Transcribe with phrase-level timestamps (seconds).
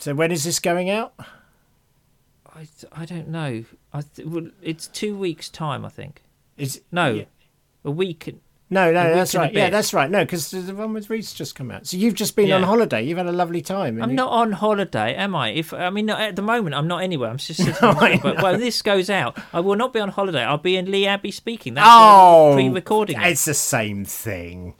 [0.00, 1.14] So when is this going out?
[2.54, 3.64] I, I don't know.
[3.92, 5.84] I th- well, it's two weeks time.
[5.84, 6.22] I think.
[6.56, 7.24] Is No, yeah.
[7.84, 8.28] a week.
[8.28, 8.40] and-
[8.70, 9.54] No, no, that's week and a right.
[9.54, 10.10] Yeah, that's right.
[10.10, 11.86] No, because the one with Reese just come out.
[11.86, 13.02] So you've just been on holiday.
[13.02, 14.02] You've had a lovely time.
[14.02, 15.50] I'm you- not on holiday, am I?
[15.50, 17.28] If I mean, at the moment, I'm not anywhere.
[17.30, 17.74] I'm just sitting.
[17.82, 20.42] No, but when this goes out, I will not be on holiday.
[20.42, 21.74] I'll be in Lee Abbey speaking.
[21.74, 23.20] That's Oh, pre-recording.
[23.20, 23.26] it.
[23.26, 24.74] It's the same thing.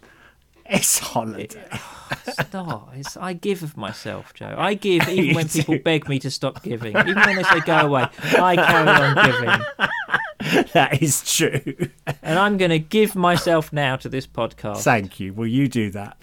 [0.68, 1.62] It's holiday.
[2.26, 2.88] It's not.
[2.94, 4.54] It's, I give of myself, Joe.
[4.56, 5.82] I give even when people do.
[5.82, 6.96] beg me to stop giving.
[6.96, 10.66] Even when they say go away, I carry on giving.
[10.72, 11.90] that is true.
[12.22, 14.82] And I'm going to give myself now to this podcast.
[14.82, 15.32] Thank you.
[15.32, 16.16] Will you do that?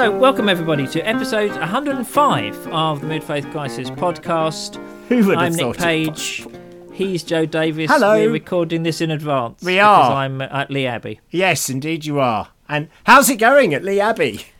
[0.00, 4.76] So, welcome everybody to episode 105 of the Mid Faith Crisis podcast.
[5.08, 6.46] Who would have I'm Nick thought it Page.
[6.94, 7.90] He's Joe Davis.
[7.90, 8.14] Hello.
[8.14, 9.62] We're recording this in advance.
[9.62, 10.12] We because are.
[10.14, 11.20] I'm at Lee Abbey.
[11.28, 12.48] Yes, indeed you are.
[12.66, 14.46] And how's it going at Lee Abbey?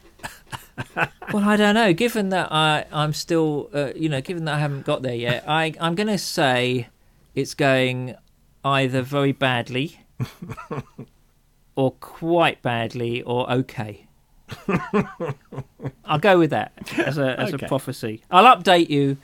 [1.32, 1.94] Well, I don't know.
[1.94, 5.44] Given that I, I'm still, uh, you know, given that I haven't got there yet,
[5.48, 6.88] I, I'm going to say
[7.34, 8.14] it's going
[8.62, 10.00] either very badly,
[11.77, 14.06] or quite badly, or okay.
[16.05, 17.67] I'll go with that as a as Okay.
[17.67, 18.23] a prophecy.
[18.31, 19.17] I'll update you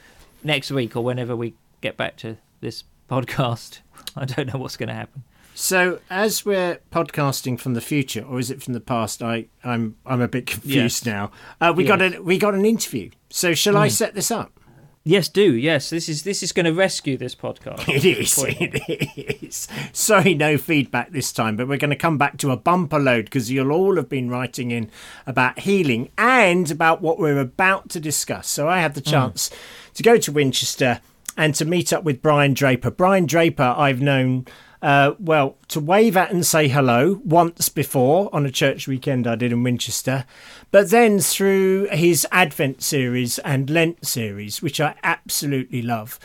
[0.45, 3.81] next week or whenever we get back to this podcast.
[4.17, 5.25] I don't know what's going to happen.
[5.55, 9.23] So, as we're podcasting from the future, or is it from the past?
[9.23, 11.31] I, I'm, I'm a bit confused now.
[11.63, 13.09] Uh, we got a, we got an interview.
[13.31, 13.79] So, shall Hmm.
[13.81, 14.61] I set this up?
[15.09, 15.89] Yes, do yes.
[15.89, 17.87] This is this is going to rescue this podcast.
[17.97, 18.37] It is.
[18.45, 19.69] It is.
[19.93, 23.27] Sorry, no feedback this time, but we're going to come back to a bumper load
[23.27, 24.91] because you'll all have been writing in
[25.25, 28.49] about healing and about what we're about to discuss.
[28.49, 29.11] So I had the hmm.
[29.11, 29.49] chance
[29.95, 31.01] to go to Winchester
[31.37, 32.91] and to meet up with Brian Draper.
[32.91, 34.47] Brian Draper, I've known.
[34.87, 39.35] Uh, well, to wave at and say hello once before on a church weekend I
[39.35, 40.25] did in Winchester,
[40.71, 46.21] but then through his Advent series and Lent series, which I absolutely love.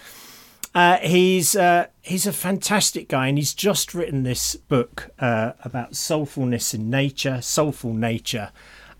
[0.76, 5.94] Uh, he's uh, he's a fantastic guy, and he's just written this book uh, about
[5.94, 8.52] soulfulness in nature, soulful nature.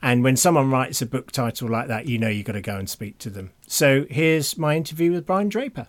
[0.02, 2.78] And when someone writes a book title like that, you know you've got to go
[2.78, 3.52] and speak to them.
[3.68, 5.86] So here's my interview with Brian Draper.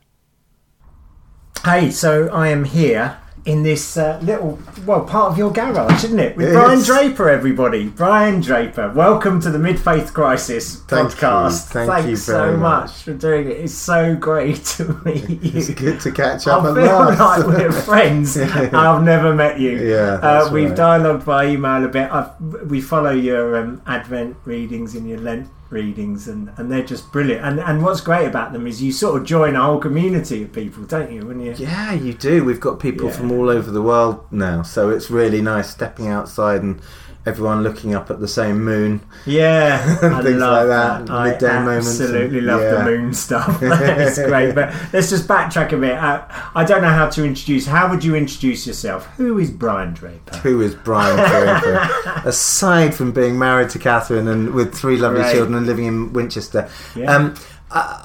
[1.65, 6.19] Hey, so I am here in this uh, little, well, part of your garage, isn't
[6.21, 6.37] it?
[6.37, 6.87] With It Brian is.
[6.87, 7.89] Draper, everybody.
[7.89, 11.17] Brian Draper, welcome to the Mid Faith Crisis Thank you.
[11.17, 11.65] podcast.
[11.71, 13.03] Thank Thanks you so much much.
[13.03, 13.57] for doing it.
[13.59, 15.59] It's so great to meet you.
[15.59, 18.37] It's good to catch up I feel like we're friends.
[18.37, 19.73] and I've never met you.
[19.73, 20.77] Yeah, uh, we've right.
[20.79, 22.11] dialogued by email a bit.
[22.13, 22.39] I've,
[22.71, 27.45] we follow your um, Advent readings and your Lent readings, and, and they're just brilliant.
[27.45, 30.53] And and what's great about them is you sort of join a whole community of
[30.53, 31.27] people, don't you?
[31.27, 32.45] When you Yeah, you do.
[32.45, 33.13] We've got people Yeah.
[33.15, 36.81] from all over the world now, so it's really nice stepping outside and
[37.25, 39.01] everyone looking up at the same moon.
[39.27, 43.59] Yeah, I Things like that, I midday moments absolutely and- love the moon stuff.
[43.63, 44.55] it's great.
[44.55, 45.93] But let's just backtrack a bit.
[45.97, 46.25] Uh,
[46.55, 47.67] I don't know how to introduce.
[47.67, 49.07] How would you introduce yourself?
[49.17, 50.37] Who is Brian Draper?
[50.39, 51.89] Who is Brian Draper?
[52.29, 55.33] Aside from being married to Catherine and with three lovely Right.
[55.35, 57.15] children and living in Winchester, Yeah.
[57.15, 57.35] um,
[57.71, 58.03] I,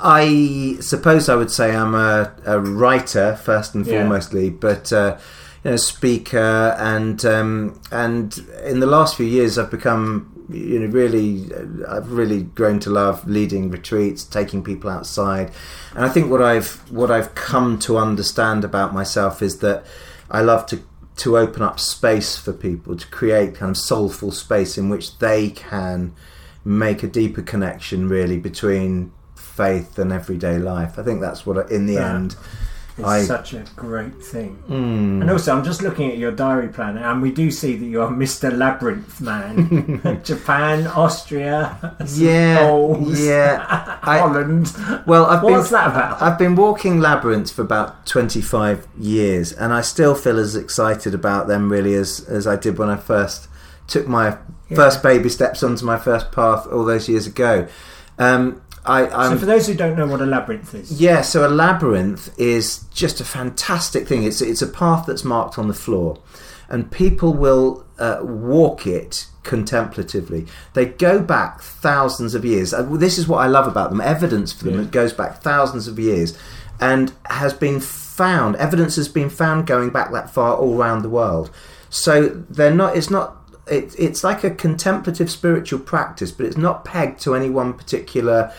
[0.77, 4.03] I suppose I would say I'm a, a writer first and Yeah.
[4.03, 5.17] foremostly, but uh,
[5.63, 10.87] you know, speaker and um, and in the last few years I've become you know
[10.87, 11.49] really
[11.87, 15.51] I've really grown to love leading retreats, taking people outside,
[15.95, 19.85] and I think what I've what I've come to understand about myself is that
[20.31, 20.79] I love to
[21.17, 25.49] to open up space for people to create kind of soulful space in which they
[25.49, 26.13] can
[26.63, 30.99] make a deeper connection really between faith and everyday life.
[30.99, 32.13] I think that's what I, in the Yeah.
[32.15, 32.35] end
[32.97, 34.57] It's I- such a great thing.
[34.67, 35.21] Mm.
[35.21, 38.07] And also, I'm just looking at your diary planner, and we do see that you're
[38.09, 38.55] Mr.
[38.55, 40.21] Labyrinth Man.
[40.23, 43.65] Japan, Austria, yeah, Poles, yeah.
[44.01, 44.73] I, Holland.
[45.05, 46.21] well, I've What's been that about?
[46.21, 51.47] I've been walking labyrinths for about 25 years, and I still feel as excited about
[51.47, 53.47] them really as as I did when I first
[53.87, 54.37] took my
[54.75, 57.67] first baby steps onto my first path all those years ago.
[58.19, 61.45] Um, I, I'm so, for those who don't know what a labyrinth is, Yeah, so
[61.47, 64.23] a labyrinth is just a fantastic thing.
[64.23, 66.19] It's it's a path that's marked on the floor,
[66.69, 70.45] and people will uh, walk it contemplatively.
[70.73, 72.73] They go back thousands of years.
[72.73, 74.01] Uh, This is what I love about them.
[74.01, 74.81] Evidence for them Yeah.
[74.81, 76.37] that goes back thousands of years,
[76.79, 78.55] and has been found.
[78.55, 81.49] Evidence has been found going back that far all around the world.
[81.89, 82.95] So they're not.
[82.95, 83.35] It's not.
[83.69, 88.53] It, it's like a contemplative spiritual practice, but it's not pegged to any one particular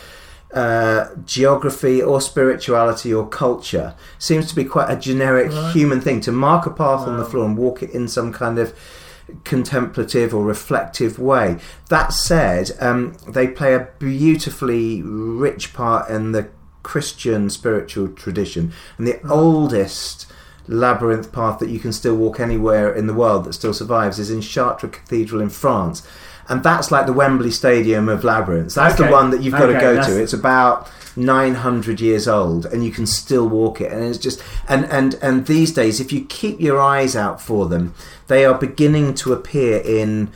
[0.55, 5.73] uh, geography or spirituality or culture seems to be quite a generic Right.
[5.73, 8.59] human thing to mark a path on the floor and walk it in some kind
[8.59, 8.75] of
[9.45, 11.59] contemplative or reflective way.
[11.89, 16.49] That said, um, they play a beautifully rich part in the
[16.83, 20.27] Christian spiritual tradition and the oldest
[20.67, 24.31] labyrinth path that you can still walk anywhere in the world that still survives is
[24.31, 26.07] in Chartres Cathedral in France.
[26.49, 28.75] And that's like the Wembley Stadium of labyrinths.
[28.75, 30.23] That's the one that you've got to go that's- to.
[30.23, 34.85] It's about 900 years old and you can still walk it and it's just and
[34.85, 37.93] and and these days if you keep your eyes out for them
[38.29, 40.31] they are beginning to appear in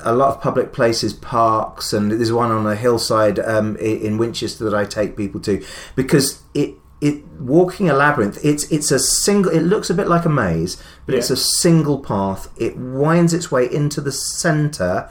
[0.00, 4.62] a lot of public places parks and there's one on a hillside um, in Winchester
[4.64, 5.64] that I take people to
[5.96, 10.24] because it it walking a labyrinth it's it's a single it looks a bit like
[10.26, 15.08] a maze but it's a single path it winds its way into the center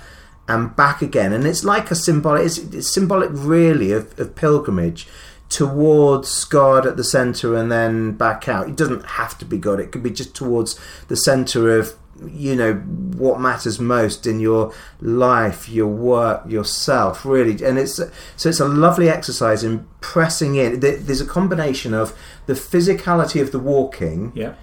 [0.50, 1.32] and back again.
[1.32, 5.08] And it's like a symbolic it's, it's symbolic really of, of pilgrimage
[5.50, 8.68] towards god at the center and then back out.
[8.68, 9.80] It doesn't have to be god.
[9.80, 11.96] It could be just towards the center of
[12.28, 17.64] you know what matters most in your life your work yourself really.
[17.64, 20.80] And it's so it's a lovely exercise in pressing in.
[20.82, 24.54] There's a combination of the physicality of the walking Yeah.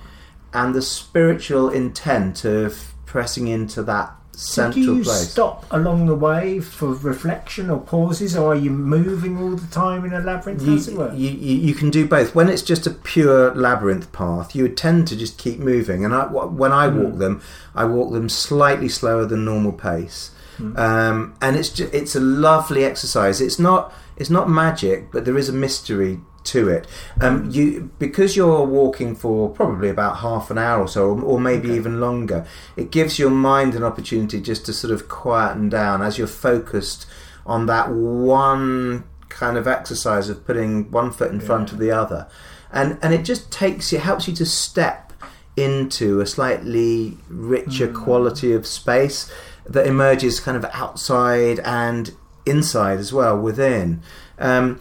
[0.53, 5.31] and the spiritual intent of pressing into that So do you place.
[5.31, 10.05] stop along the way for reflection or pauses, or are you moving all the time
[10.05, 10.61] in a labyrinth?
[10.61, 11.15] You, How's it work?
[11.17, 12.35] you, you, you can do both.
[12.35, 16.05] When it's just a pure labyrinth path, you tend to just keep moving.
[16.05, 17.41] And I, when I walk them,
[17.75, 20.33] I walk them slightly slower than normal pace.
[20.59, 20.77] Hmm.
[20.77, 23.41] Um, and it's just, it's a lovely exercise.
[23.41, 26.87] It's not it's not magic, but there is a mystery to it.
[27.21, 31.41] Um, you because you're walking for probably about half an hour or so, or, or
[31.41, 31.77] maybe Okay.
[31.77, 32.47] even longer.
[32.77, 37.07] It gives your mind an opportunity just to sort of quieten down as you're focused
[37.45, 42.27] on that one kind of exercise of putting one foot in front of the other,
[42.73, 45.13] and and it just takes it helps you to step
[45.57, 48.03] into a slightly richer Hmm.
[48.05, 49.31] quality of space
[49.69, 52.13] that emerges kind of outside and
[52.45, 54.01] inside as well within.
[54.39, 54.79] Um,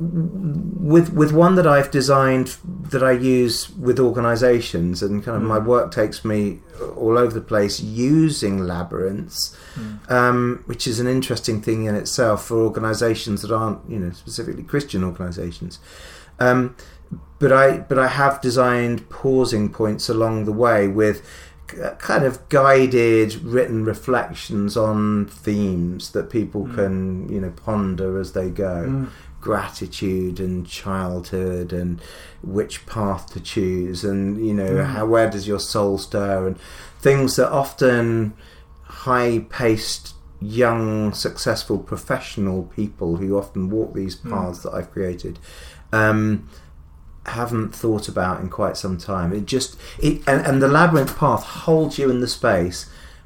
[0.00, 5.58] with with one that I've designed that I use with organisations and kind of my
[5.58, 6.60] work takes me
[6.96, 9.56] all over the place using labyrinths,
[10.08, 14.62] um, which is an interesting thing in itself for organisations that aren't you know specifically
[14.62, 15.80] Christian organisations.
[16.38, 16.76] Um,
[17.40, 21.28] but I but I have designed pausing points along the way with
[21.98, 28.48] kind of guided written reflections on themes that people can you know ponder as they
[28.48, 29.08] go Mm.
[29.52, 32.00] Gratitude and childhood and
[32.42, 34.86] which path to choose and you know Mm.
[34.94, 36.56] how where does your soul stir and
[37.00, 38.34] things that often
[39.06, 40.14] high paced
[40.62, 44.30] young successful professional people who often walk these Mm.
[44.30, 45.38] paths that I've created
[45.92, 46.46] um,
[47.24, 51.42] haven't thought about in quite some time it just it and, and the labyrinth path
[51.64, 52.78] holds you in the space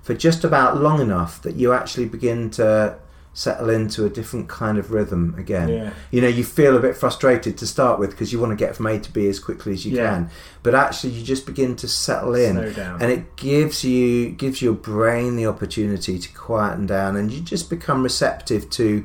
[0.02, 2.96] for just about long enough that you actually begin to
[3.34, 5.68] settle into a different kind of rhythm again.
[5.68, 5.90] Yeah.
[6.10, 8.76] you know you feel a bit frustrated to start with because you want to get
[8.76, 10.10] from A to B as quickly as you Yeah.
[10.10, 10.30] can.
[10.62, 12.58] But actually you just begin to settle in.
[12.58, 17.70] And it gives you gives your brain the opportunity to quieten down and you just
[17.70, 19.04] become receptive to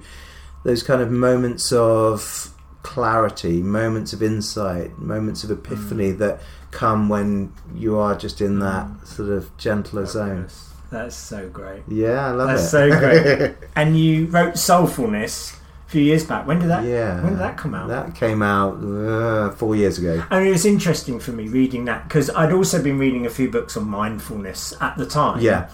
[0.64, 2.54] those kind of moments of
[2.84, 6.18] clarity moments of insight moments of epiphany Mm.
[6.20, 6.40] that
[6.72, 10.48] come when you are just in that sort of gentler zone
[10.90, 11.84] That's so great.
[11.88, 13.56] yeah i love That's it so great.
[13.76, 15.54] And you wrote Soulfulness
[15.88, 16.46] a few years back.
[16.48, 16.84] When did that?
[16.84, 17.88] yeah When did that come out?
[17.90, 22.08] that came out uh, four years ago And it was interesting for me reading that
[22.08, 25.42] because I'd also been reading a few books on mindfulness at the time.
[25.42, 25.70] yeah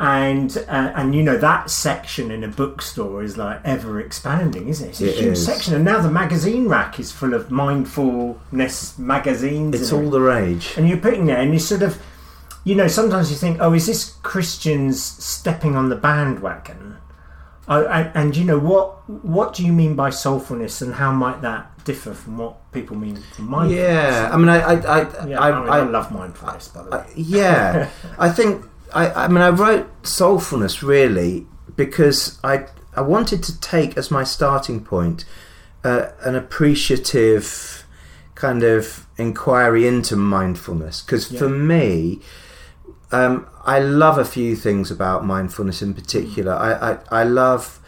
[0.00, 4.86] and uh, and you know that section in a bookstore is like ever expanding, isn't
[4.86, 4.90] it?
[4.90, 5.44] It's a It huge is.
[5.44, 9.74] section, and now the magazine rack is full of mindfulness magazines.
[9.80, 12.00] it's all the rage and you're putting there, and you sort of,
[12.68, 16.98] you know, sometimes you think, oh, is this Christians stepping on the bandwagon?
[17.66, 19.08] Oh, and, and you know what?
[19.08, 23.16] What do you mean by soulfulness, and how might that differ from what people mean
[23.34, 23.88] from mindfulness?
[23.88, 25.40] yeah i mean i i i, yeah.
[25.40, 26.98] I, I, mean, I, love mindfulness, by the way.
[26.98, 31.46] I- yeah, I think I, I mean I wrote soulfulness really
[31.76, 35.24] because I I wanted to take as my starting point
[35.82, 37.86] uh, an appreciative
[38.34, 41.38] kind of inquiry into mindfulness because Yeah.
[41.38, 42.20] for me
[43.12, 46.52] um, I love a few things about mindfulness in particular.
[46.52, 47.80] I, I, I love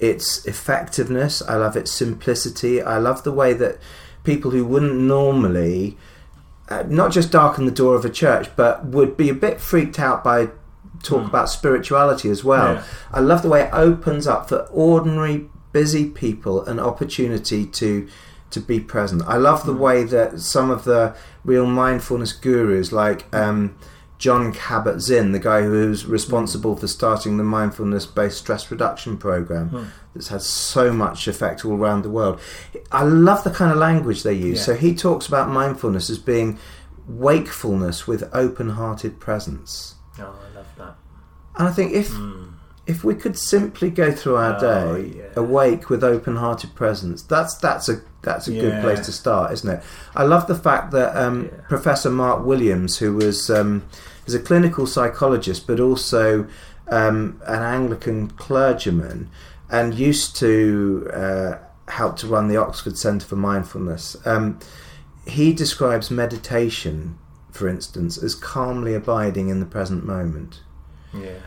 [0.00, 1.42] its effectiveness.
[1.42, 2.82] I love its simplicity.
[2.82, 3.78] I love the way that
[4.24, 5.96] people who wouldn't normally
[6.68, 9.98] uh, not just darken the door of a church, but would be a bit freaked
[10.00, 10.48] out by
[11.02, 11.28] talk Mm.
[11.28, 12.74] about spirituality as well.
[12.74, 12.82] Yeah.
[13.12, 18.08] I love the way it opens up for ordinary busy people an opportunity to
[18.50, 19.20] to be present.
[19.26, 21.14] I love the way that some of the
[21.44, 23.74] real mindfulness gurus, like um,
[24.24, 29.84] Jon Kabat-Zinn, the guy who's responsible for starting the mindfulness-based stress reduction program, hmm.
[30.14, 32.40] that's had so much effect all around the world.
[32.90, 34.60] I love the kind of language they use.
[34.60, 34.64] Yeah.
[34.64, 36.58] So he talks about mindfulness as being
[37.06, 39.96] wakefulness with open-hearted presence.
[40.18, 40.96] Oh, I love that.
[41.58, 42.54] And I think if hmm.
[42.86, 45.24] if we could simply go through our Oh, day yeah.
[45.36, 49.82] awake with open-hearted presence, that's that's a that's a good place to start, isn't it?
[50.14, 51.60] I love the fact that um, Yeah.
[51.68, 53.84] Professor Mark Williams, who was um,
[54.26, 56.46] is a clinical psychologist, but also
[56.88, 59.30] um, an Anglican clergyman,
[59.70, 61.52] and used to uh,
[61.88, 64.16] help to run the Oxford Centre for Mindfulness.
[64.26, 64.58] Um,
[65.26, 67.18] he describes meditation,
[67.50, 70.60] for instance, as calmly abiding in the present moment.
[71.12, 71.38] Yeah.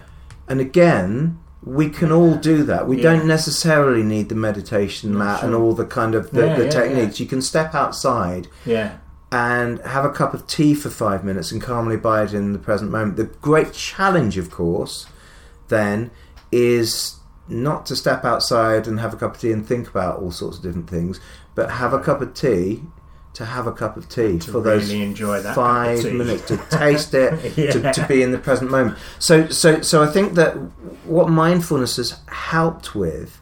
[0.48, 2.88] And again, we can all do that.
[2.88, 3.04] We Yeah.
[3.14, 6.70] don't necessarily need the meditation mat and all the kind of the, Yeah, the yeah,
[6.70, 7.20] techniques.
[7.20, 8.92] You can step outside Yeah.
[9.32, 12.92] and have a cup of tea for five minutes and calmly abide in the present
[12.92, 13.18] moment.
[13.18, 15.08] The great challenge, of course,
[15.68, 16.10] then
[16.52, 17.16] is
[17.50, 20.58] not to step outside and have a cup of tea and think about all sorts
[20.58, 21.20] of different things,
[21.56, 22.84] but have a cup of tea
[23.38, 27.14] to have a cup of tea for those really enjoy that five minutes to taste
[27.14, 27.72] it Yeah.
[27.72, 28.98] to, to be in the present moment.
[29.20, 30.54] So so so i think that
[31.16, 33.40] what mindfulness has helped with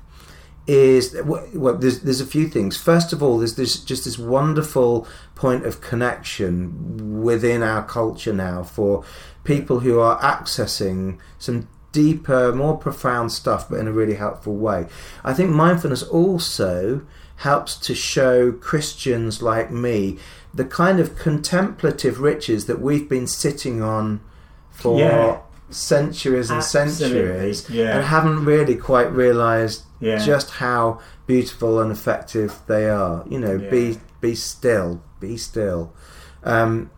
[0.68, 2.76] is well there's, there's a few things.
[2.76, 8.64] First of all there's this just this wonderful point of connection within our culture now
[8.64, 9.04] for
[9.44, 14.88] people who are accessing some deeper more profound stuff but in a really helpful way.
[15.24, 17.06] I think mindfulness also
[17.38, 20.18] helps to show christians like me
[20.54, 24.22] the kind of contemplative riches that we've been sitting on
[24.72, 25.38] for Yeah.
[25.70, 27.98] centuries and Absolutely, centuries yeah.
[27.98, 30.18] and haven't really quite realized Yeah.
[30.18, 33.24] just how beautiful and effective they are.
[33.28, 35.92] You know, be be still, be still.
[36.44, 36.90] Um,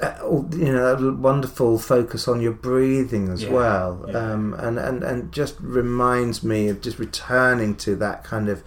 [0.00, 0.12] uh,
[0.52, 5.54] you know, that wonderful focus on your breathing as well, um, and and and just
[5.60, 8.62] reminds me of just returning to that kind of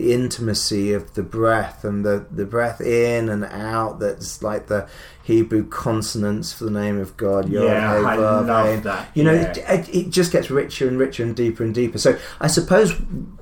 [0.00, 3.98] the intimacy of the breath and the the breath in and out.
[4.00, 4.88] That's like the
[5.22, 7.48] Hebrew consonants for the name of God.
[7.48, 8.80] Yod, Yeah, Hey, I love Hey.
[8.80, 9.08] that.
[9.14, 9.72] You know, Yeah.
[9.74, 11.98] it, it, just gets richer and richer and deeper and deeper.
[11.98, 12.94] So I suppose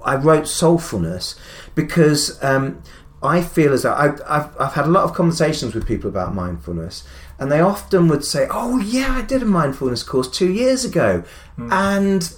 [0.05, 1.37] I wrote Soulfulness
[1.75, 2.83] because um,
[3.23, 6.35] I feel as though I've, I've, I've had a lot of conversations with people about
[6.35, 7.05] mindfulness,
[7.39, 11.23] and they often would say, "Oh yeah, I did a mindfulness course two years ago,
[11.57, 11.73] Hmm.
[11.73, 12.33] and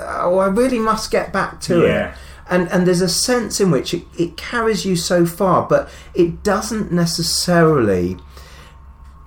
[0.00, 2.08] oh, I really must get back to Yeah.
[2.10, 2.14] it."
[2.48, 6.42] And and there's a sense in which it, it carries you so far, but it
[6.42, 8.16] doesn't necessarily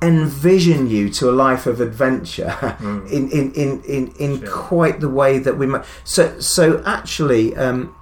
[0.01, 2.77] envision you to a life of adventure
[3.11, 4.45] in, in, in, in, in Hmm.
[4.45, 4.55] Sure.
[4.55, 5.83] quite the way that we might.
[6.03, 7.93] So, so actually, um,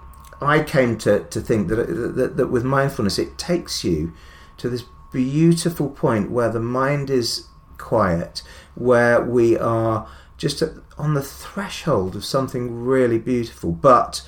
[0.41, 4.13] I came to, to think that, that, that with mindfulness, it takes you
[4.57, 7.47] to this beautiful point where the mind is
[7.79, 8.43] quiet,
[8.75, 10.07] where we are
[10.37, 13.71] just at, on the threshold of something really beautiful.
[13.71, 14.21] But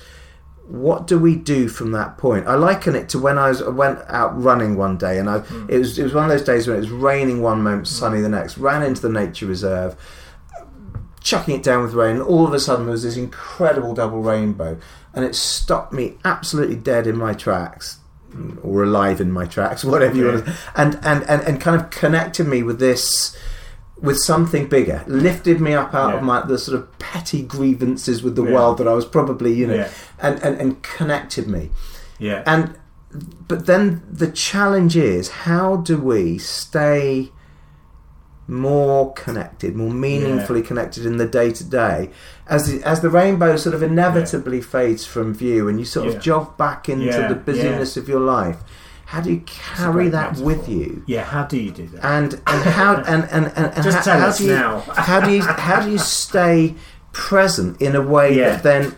[0.70, 2.46] what do we do from that point?
[2.46, 5.40] I liken it to when I was I went out running one day, and I
[5.40, 5.66] hmm.
[5.68, 8.20] it was it was one of those days when it was raining one moment, sunny
[8.20, 8.56] the next.
[8.56, 9.96] Ran into the nature reserve,
[11.20, 12.16] chucking it down with rain.
[12.16, 14.78] And all of a sudden, there was this incredible double rainbow,
[15.12, 17.98] and it stopped me absolutely dead in my tracks,
[18.62, 20.48] or alive in my tracks, whatever you want.
[20.76, 23.36] And, and and and kind of connected me with this
[24.02, 28.34] with something bigger, lifted me up out of my the sort of petty grievances with
[28.36, 28.52] the Yeah.
[28.54, 29.88] world that I was probably, you know, Yeah.
[30.20, 31.70] and, and and connected me.
[32.18, 32.42] Yeah.
[32.46, 32.74] And
[33.48, 37.30] but then the challenge is how do we stay
[38.46, 42.10] more connected, more meaningfully connected in the day to day,
[42.48, 46.14] as the, as the rainbow sort of inevitably fades from view, and you sort Yeah.
[46.14, 48.56] of jog back into Yeah, the busyness of your life.
[49.10, 50.46] How do you carry that metaphor.
[50.46, 51.02] with you?
[51.06, 51.24] yeah.
[51.24, 52.04] How do you do that?
[52.04, 54.80] and and how and and, and, and Just how, tell how us do you, now.
[55.08, 56.74] how do you how do you stay
[57.12, 58.50] present in a way Yeah.
[58.56, 58.94] that then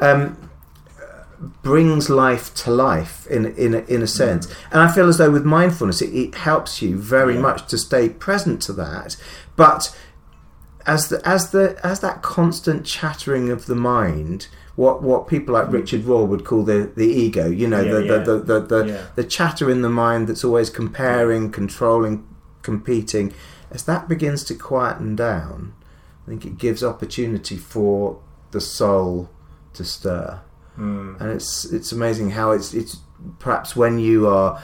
[0.00, 0.36] um,
[1.62, 5.30] brings life to life in in a, in a sense and I feel as though
[5.30, 7.36] with mindfulness it, it helps you very Mm.
[7.36, 7.42] Yeah.
[7.42, 9.16] much to stay present to that
[9.56, 9.94] but
[10.86, 15.70] as the as the as that constant chattering of the mind what what people like
[15.70, 17.86] Richard Rohr would call the the ego you know Mm.
[17.86, 18.18] Yeah, the, yeah.
[18.18, 19.02] the, the the the Yeah.
[19.16, 22.26] the chatter in the mind that's always comparing controlling
[22.62, 23.32] competing
[23.70, 25.72] as that begins to quieten down
[26.26, 28.20] I think it gives opportunity for
[28.52, 29.30] the soul
[29.74, 30.40] to stir
[30.78, 31.20] Mm.
[31.20, 32.98] and it's it's amazing how it's it's
[33.38, 34.60] perhaps when you are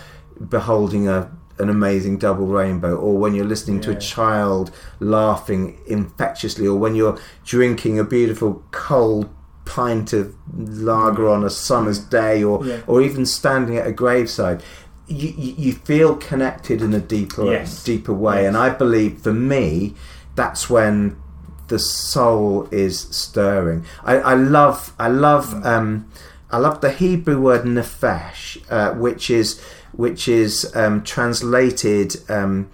[0.49, 4.71] beholding a an amazing double rainbow or when you're listening to a child
[5.01, 9.29] laughing infectiously or when you're drinking a beautiful cold
[9.67, 12.79] pint of lager on a summer's day, or Yeah.
[12.87, 14.63] or even standing at a graveside.
[15.09, 17.85] You, you, feel connected in a deeper Yes.
[17.85, 18.49] deeper way, Yes.
[18.49, 19.95] and I believe for me,
[20.35, 21.17] that's when
[21.69, 23.85] the soul is stirring.
[24.05, 25.65] I, I love I love Mm.
[25.67, 26.07] um,
[26.51, 29.61] I love the Hebrew word nefesh, uh, which is
[29.93, 32.69] which is um, translated um,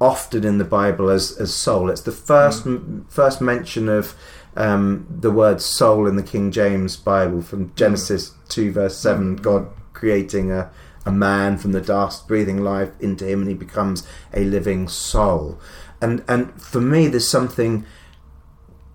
[0.00, 1.90] often in the Bible as, as soul.
[1.90, 4.14] It's the first m- first mention of
[4.58, 9.36] um, the word soul in the King James Bible from Genesis two verse seven.
[9.36, 10.70] God creating a
[11.06, 15.58] a man from the dust, breathing life into him, and he becomes a living soul.
[16.00, 17.86] And and for me, there's something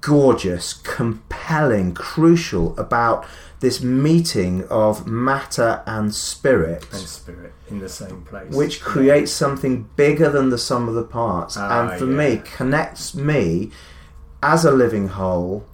[0.02, 3.26] gorgeous, compelling, crucial about
[3.62, 8.54] this meeting of matter and spirit, and spirit in the same place.
[8.54, 11.56] which creates something bigger than the sum of the parts.
[11.58, 12.36] Ah, and for yeah.
[12.36, 13.72] me, connects me
[14.44, 15.66] as a living whole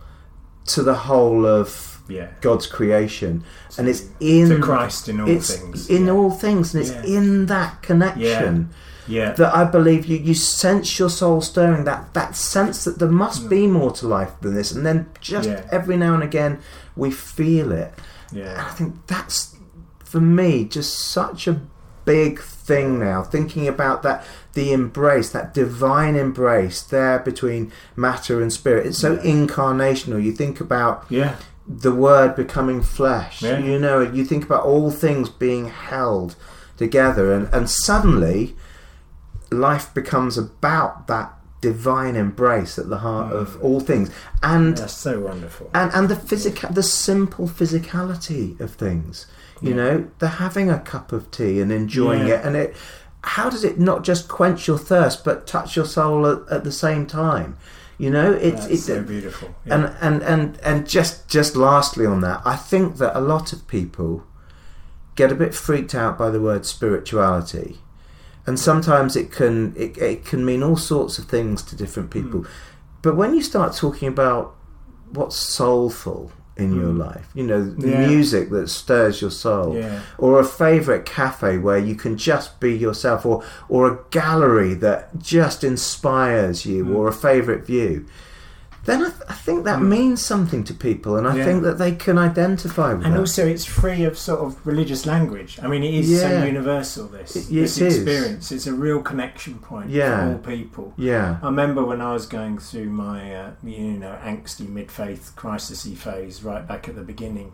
[0.67, 2.29] to the whole of yeah.
[2.41, 3.43] God's creation.
[3.77, 5.89] And it's in to Christ in all it's things.
[5.89, 6.11] in yeah.
[6.11, 7.17] all things, and it's Yeah.
[7.17, 8.69] in that connection
[9.07, 9.31] yeah.
[9.33, 13.49] that I believe you, you sense your soul stirring that that sense that there must
[13.49, 13.71] be mm.
[13.71, 15.63] more to life than this, and then just Yeah.
[15.71, 16.59] every now and again
[16.95, 17.93] we feel it.
[18.31, 19.55] And I think that's
[20.03, 21.61] for me just such a
[22.05, 23.19] big thing now.
[23.23, 24.23] Thinking about that
[24.53, 28.85] the embrace, that divine embrace there between matter and spirit.
[28.87, 29.31] It's so Yeah.
[29.35, 30.23] incarnational.
[30.27, 31.33] You think about Yeah.
[31.87, 33.41] the word becoming flesh.
[33.41, 33.59] Yeah.
[33.69, 36.35] You know, you think about all things being held
[36.77, 38.55] together, and, and suddenly
[39.51, 43.63] life becomes about that divine embrace at the heart of Mm.
[43.65, 44.09] all things,
[44.41, 45.69] and That's so wonderful.
[45.73, 49.25] and and the physical, the simple physicality of things.
[49.61, 49.75] You Yeah.
[49.75, 52.35] know, the having a cup of tea and enjoying Yeah.
[52.35, 52.75] it, and it.
[53.21, 56.71] How does it not just quench your thirst, but touch your soul at, at the
[56.71, 57.57] same time?
[57.97, 59.49] You know, it's That's it's so beautiful.
[59.65, 59.75] Yeah.
[59.75, 63.67] and and and and just just lastly on that, I think that a lot of
[63.67, 64.23] people
[65.15, 67.79] get a bit freaked out by the word spirituality,
[68.47, 72.21] and sometimes it can it, it can mean all sorts of things to different hmm.
[72.21, 72.45] people.
[73.01, 74.55] But when you start talking about
[75.11, 76.97] what's soulful in your Mm.
[76.99, 78.07] life, you know, the Yeah.
[78.07, 79.99] music that stirs your soul, yeah.
[80.17, 85.19] or a favorite cafe where you can just be yourself or or a gallery that
[85.19, 86.95] just inspires you Mm.
[86.95, 88.05] or a favorite view
[88.89, 89.87] then I, th- I think that Mm.
[89.87, 91.45] means something to people and I Yeah.
[91.45, 93.19] think that they can identify with And that.
[93.19, 95.59] also, it's free of sort of religious language.
[95.63, 96.19] I mean, it is Yeah.
[96.29, 97.07] so universal.
[97.07, 97.95] This It- this it is.
[97.97, 98.51] experience.
[98.51, 100.25] It's a real connection point Yeah.
[100.25, 100.93] for all people.
[100.97, 105.95] yeah I remember when I was going through my, uh, you know, angsty mid-faith crisisy
[105.95, 107.51] phase right back at the beginning,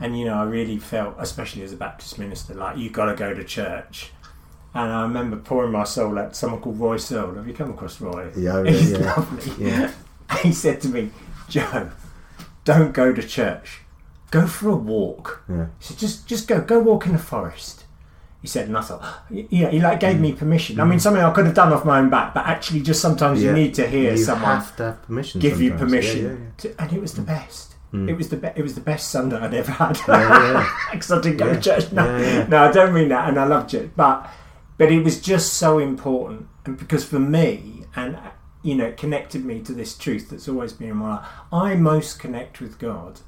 [0.00, 3.14] and you know, I really felt, especially as a Baptist minister, like you've got to
[3.14, 4.12] go to church.
[4.76, 7.34] And I remember pouring my soul out to someone called Roy Searle.
[7.36, 8.26] Have you come across Roy?
[8.36, 9.52] yeah He's yeah lovely.
[9.70, 9.90] yeah
[10.42, 11.10] He said to me,
[11.48, 11.90] Joe,
[12.64, 13.80] don't go to church.
[14.30, 15.44] Go for a walk.
[15.48, 17.84] yeah He said, just just go, go walk in the forest.
[18.44, 20.36] He said, and I thought, you know, he like gave me mm.
[20.36, 20.78] permission.
[20.78, 20.90] I mm.
[20.90, 23.50] mean, something I could have done off my own back, but actually, just sometimes Yeah.
[23.50, 24.98] you need to hear you someone to
[25.38, 26.70] give you permission, yeah.
[26.74, 27.26] To, and it was the mm.
[27.26, 27.74] best.
[27.94, 28.10] Mm.
[28.10, 29.94] It was the be- it was the best Sunday I'd ever had.
[30.92, 31.90] Because I didn't go to church.
[31.92, 34.28] No, no, I don't mean that, and I love church, but
[34.76, 38.18] but it was just so important, and because for me, and
[38.64, 41.26] you know, connected me to this truth that's always been in my life.
[41.52, 43.20] I most connect with God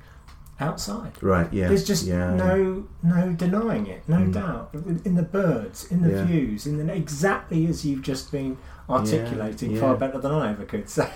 [0.59, 1.12] outside.
[1.22, 4.33] right yeah There's just yeah, no no denying it, no Mm.
[4.33, 4.70] doubt.
[5.05, 6.25] In the birds, in the Yeah.
[6.25, 8.57] views, in the exactly as you've just been
[8.88, 9.81] articulating, yeah.
[9.81, 10.88] far better than I ever could.
[10.96, 11.07] So,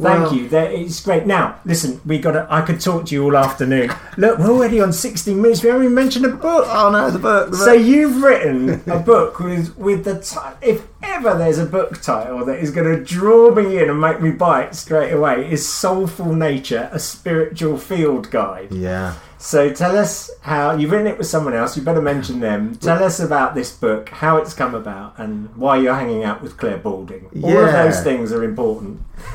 [0.00, 0.48] Thank you.
[0.48, 1.26] That it's great.
[1.26, 2.32] Now, listen, we got.
[2.32, 3.90] to I could talk to you all afternoon.
[4.16, 5.62] Look, we're already on 16 minutes.
[5.62, 6.66] We haven't even mentioned a book.
[6.68, 10.58] oh no the book the So you've written a book with with the title.
[10.62, 14.20] If ever there's a book title that is going to draw me in and make
[14.20, 19.98] me buy it straight away, is "Soulful Nature: A Spiritual Field Guide." yeah So tell
[19.98, 21.76] us how you've written it with someone else.
[21.76, 22.76] You better mention them.
[22.76, 26.56] Tell us about this book, how it's come about, and why you're hanging out with
[26.56, 27.28] Clare Balding.
[27.42, 29.02] All of those things are important.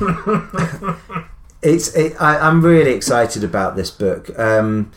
[1.62, 4.90] it's it, I, I'm really excited about this book um,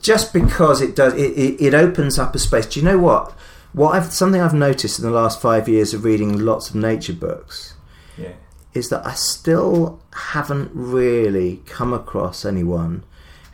[0.00, 3.32] just because it does it, it, it opens up a space do you know what
[3.74, 7.12] what I've something I've noticed in the last five years of reading lots of nature
[7.12, 7.74] books
[8.16, 8.32] Yeah.
[8.72, 13.04] is that I still haven't really come across anyone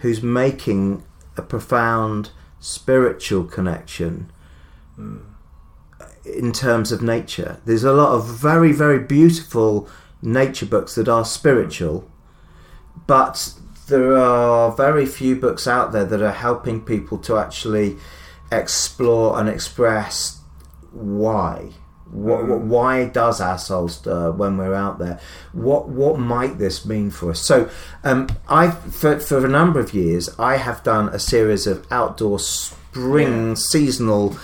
[0.07, 1.03] who's making
[1.37, 4.31] a profound spiritual connection
[4.97, 5.19] Mm.
[6.25, 7.59] in terms of nature.
[7.65, 9.89] There's a lot of very, very beautiful
[10.23, 12.09] nature books that are spiritual,
[13.07, 13.53] but
[13.89, 17.97] there are very few books out there that are helping people to actually
[18.51, 20.41] explore and express
[20.93, 21.73] why
[22.11, 25.19] What, what, why does our soul stir when we're out there?
[25.53, 27.41] What what might this mean for us?
[27.41, 27.69] So,
[28.05, 32.39] um, I for for a number of years I have done a series of outdoor
[32.39, 34.37] spring seasonal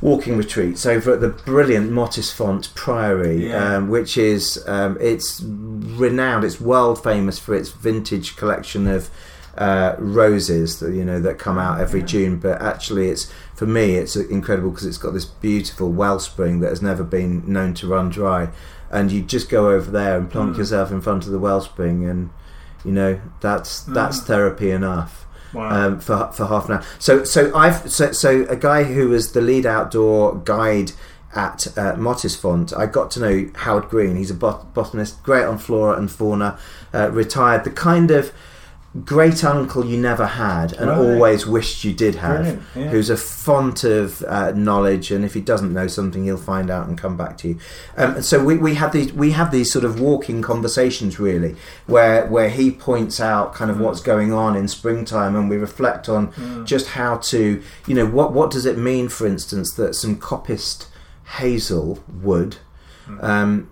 [0.00, 3.76] walking retreats over at the brilliant Mottisfont Priory, Yeah.
[3.76, 6.44] um, which is um, it's renowned.
[6.44, 9.10] It's world famous for its vintage collection of
[9.58, 12.38] uh, roses that you know that come out every June.
[12.38, 16.82] But actually, it's for me, it's incredible because it's got this beautiful wellspring that has
[16.82, 18.48] never been known to run dry,
[18.90, 22.30] and you just go over there and plonk yourself in front of the wellspring, and
[22.84, 25.18] you know that's that's therapy enough
[25.54, 25.68] Wow.
[25.88, 26.84] um, for for half an hour.
[26.98, 30.92] So so I've so, so a guy who was the lead outdoor guide
[31.34, 34.16] at uh, Mottisfont, I got to know Howard Green.
[34.16, 36.58] He's a bot- botanist, great on flora and fauna,
[36.94, 37.64] uh, retired.
[37.64, 38.32] The kind of
[39.06, 40.98] great uncle you never had and Right.
[40.98, 42.88] always wished you did have, yeah.
[42.88, 45.10] who's a font of uh, knowledge.
[45.10, 47.58] And if he doesn't know something, he'll find out and come back to you.
[47.96, 51.56] Um, and so we, we had these we have these sort of walking conversations really,
[51.86, 56.08] where where he points out kind of what's going on in springtime, and we reflect
[56.10, 60.16] on just how to you know what what does it mean, for instance, that some
[60.16, 60.86] coppiced
[61.38, 62.56] hazel wood.
[63.20, 63.70] Um,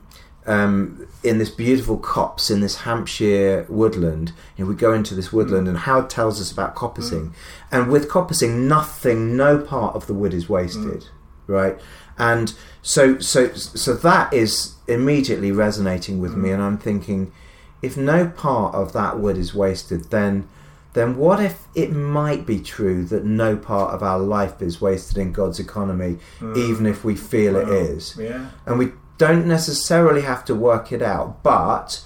[0.50, 4.32] um, in this beautiful copse in this Hampshire woodland.
[4.56, 7.28] You know, we go into this woodland, and Howard tells us about coppicing.
[7.28, 7.32] Mm.
[7.70, 11.08] And with coppicing, nothing, no part of the wood is wasted, mm.
[11.46, 11.78] right?
[12.18, 16.54] And so, so, so that is immediately resonating with me, mm.
[16.54, 17.30] and I'm thinking,
[17.80, 20.48] if no part of that wood is wasted, then
[20.92, 25.18] then what if it might be true that no part of our life is wasted
[25.18, 26.18] in God's economy,
[26.56, 28.16] even if we feel it is?
[28.18, 28.50] yeah.
[28.66, 31.42] and we don't necessarily have to work it out.
[31.42, 32.02] But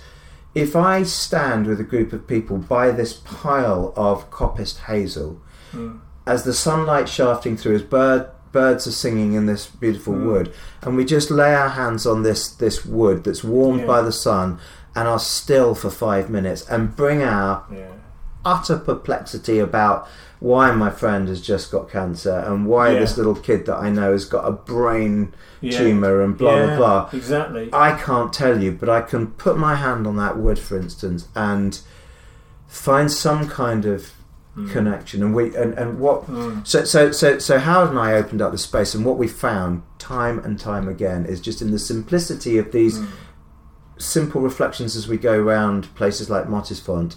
[0.52, 5.98] if I stand with a group of people by this pile of coppiced hazel, hmm.
[6.26, 10.26] as the sunlight shafting through, as bird birds are singing in this beautiful hmm.
[10.26, 13.86] wood, and we just lay our hands on this this wood that's warmed Yeah.
[13.86, 14.58] by the sun
[14.96, 17.92] and are still for five minutes, and bring our Yeah.
[18.44, 20.08] Utter perplexity about
[20.44, 23.00] why my friend has just got cancer and why Yeah.
[23.00, 25.78] this little kid that I know has got a brain Yeah.
[25.78, 27.08] tumor and blah Yeah, blah blah.
[27.14, 27.70] Exactly.
[27.72, 31.28] I can't tell you, but I can put my hand on that wood, for instance,
[31.34, 31.78] and
[32.66, 34.12] find some kind of
[34.54, 34.68] hmm.
[34.68, 35.22] connection.
[35.22, 36.58] And we and, and what hmm.
[36.62, 39.82] so so so so Howard and I opened up the space, and what we found
[39.98, 43.06] time and time again is just in the simplicity of these hmm.
[43.96, 47.16] simple reflections as we go around places like Mottisfont.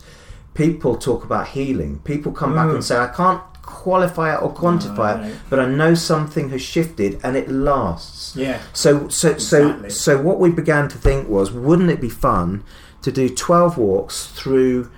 [0.58, 2.00] People talk about healing.
[2.04, 5.94] People come back and say, "I can't qualify it or quantify it, but I know
[5.94, 8.58] something has shifted, and it lasts." Yeah.
[8.74, 9.90] So, so, Exactly.
[9.92, 12.64] so, so, what we began to think was, wouldn't it be fun
[13.04, 14.90] to do twelve walks through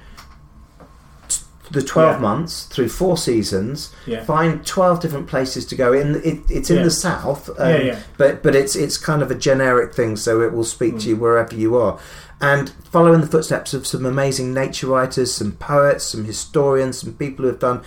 [1.28, 1.42] t-
[1.72, 2.22] the twelve Yeah.
[2.30, 4.24] months, through four seasons, Yeah.
[4.24, 5.92] find twelve different places to go.
[5.92, 6.84] In it, it's in Yeah.
[6.84, 7.96] the south, um, Yeah, yeah.
[8.18, 11.02] but but it's it's kind of a generic thing, so it will speak Mm.
[11.02, 11.98] to you wherever you are.
[12.42, 17.14] And follow in the footsteps of some amazing nature writers, some poets, some historians, some
[17.14, 17.82] people who have done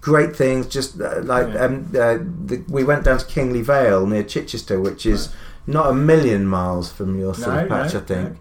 [0.00, 0.66] great things.
[0.66, 1.64] Just uh, like Yeah.
[1.64, 2.16] um, uh,
[2.46, 5.28] the, we went down to Kingley Vale near Chichester, which is
[5.66, 8.36] not a million miles from your sort No, of patch, no, I think.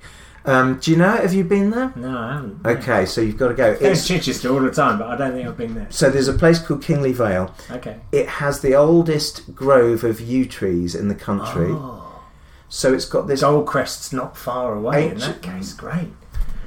[0.45, 1.09] Um, do you know?
[1.11, 1.91] Have you been there?
[1.97, 2.65] No, I haven't.
[2.65, 3.71] Okay, so you've got to go.
[3.71, 5.87] It's It's, Chichester all the time, but I don't think I've been there.
[5.89, 7.53] so there's a place called Kingley Vale.
[7.69, 7.97] Okay.
[8.13, 11.67] It has the oldest grove of yew trees in the country.
[11.71, 12.06] Oh,
[12.69, 15.73] So it's got this Goldcrest's not far away in that case.
[15.73, 16.09] Great.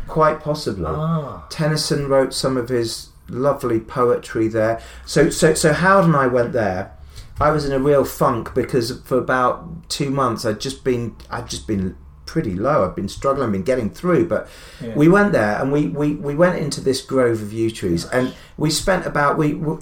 [0.09, 0.87] quite possibly.
[0.89, 1.47] Ah.
[1.51, 4.81] Tennyson wrote some of his lovely poetry there.
[5.07, 6.93] So so so Howard and I went there.
[7.41, 11.49] I was in a real funk because for about two months I'd just been I'd
[11.49, 12.85] just been pretty low.
[12.85, 14.29] I've been struggling, I've been getting through.
[14.29, 14.49] But
[14.81, 14.95] Yeah.
[14.95, 18.35] we went there and we, we, we went into this grove of yew trees and
[18.57, 19.79] we spent about we, we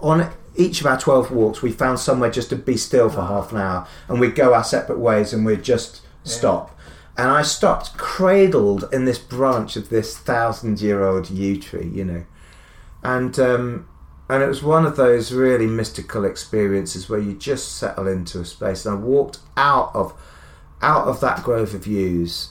[0.00, 3.52] on each of our 12 walks we found somewhere just to be still for half
[3.52, 6.76] an hour and we'd go our separate ways and we'd just stop.
[7.16, 12.04] And i stopped cradled in this branch of this thousand year old yew tree you
[12.04, 12.26] know.
[13.02, 13.88] And um
[14.28, 18.44] and it was one of those really mystical experiences where you just settle into a
[18.44, 18.84] space.
[18.84, 20.12] And i walked out of
[20.82, 22.50] out of that grove of yews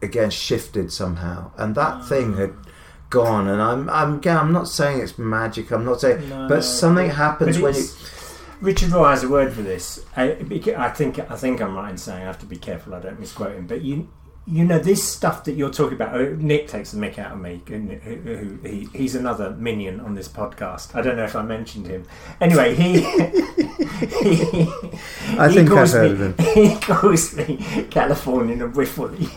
[0.00, 1.50] again shifted somehow.
[1.56, 2.54] And that thing had
[3.14, 6.62] gone and I'm I'm again I'm not saying it's magic I'm not saying No, but
[6.62, 7.84] something but- happens but when you
[8.60, 10.04] Richard Rohr has a word for this.
[10.16, 10.24] I,
[10.76, 13.20] I think I think I'm right in saying I have to be careful I don't
[13.20, 13.66] misquote him.
[13.66, 14.08] But you
[14.46, 16.14] you know this stuff that you're talking about.
[16.14, 17.62] uh, Nick takes the mick out of me.
[17.66, 20.94] Who, he, he's another minion on this podcast.
[20.94, 22.04] I don't know if I mentioned him.
[22.40, 23.00] Anyway, he.
[24.04, 24.68] he
[25.38, 26.46] I he think I've calls heard me, of him.
[26.54, 27.56] He calls me
[27.90, 29.28] Californian and Whiffley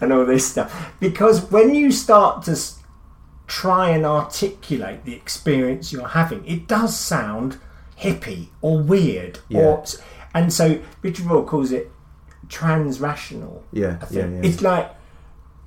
[0.00, 2.56] and all this stuff because when you start to
[3.46, 7.58] try and articulate the experience you're having, it does sound
[8.00, 9.60] hippie or weird Yeah.
[9.60, 9.84] or
[10.34, 11.90] and so Richard Rohr calls it
[12.48, 13.62] transrational.
[13.72, 14.40] Yeah, yeah, yeah.
[14.42, 14.90] it's like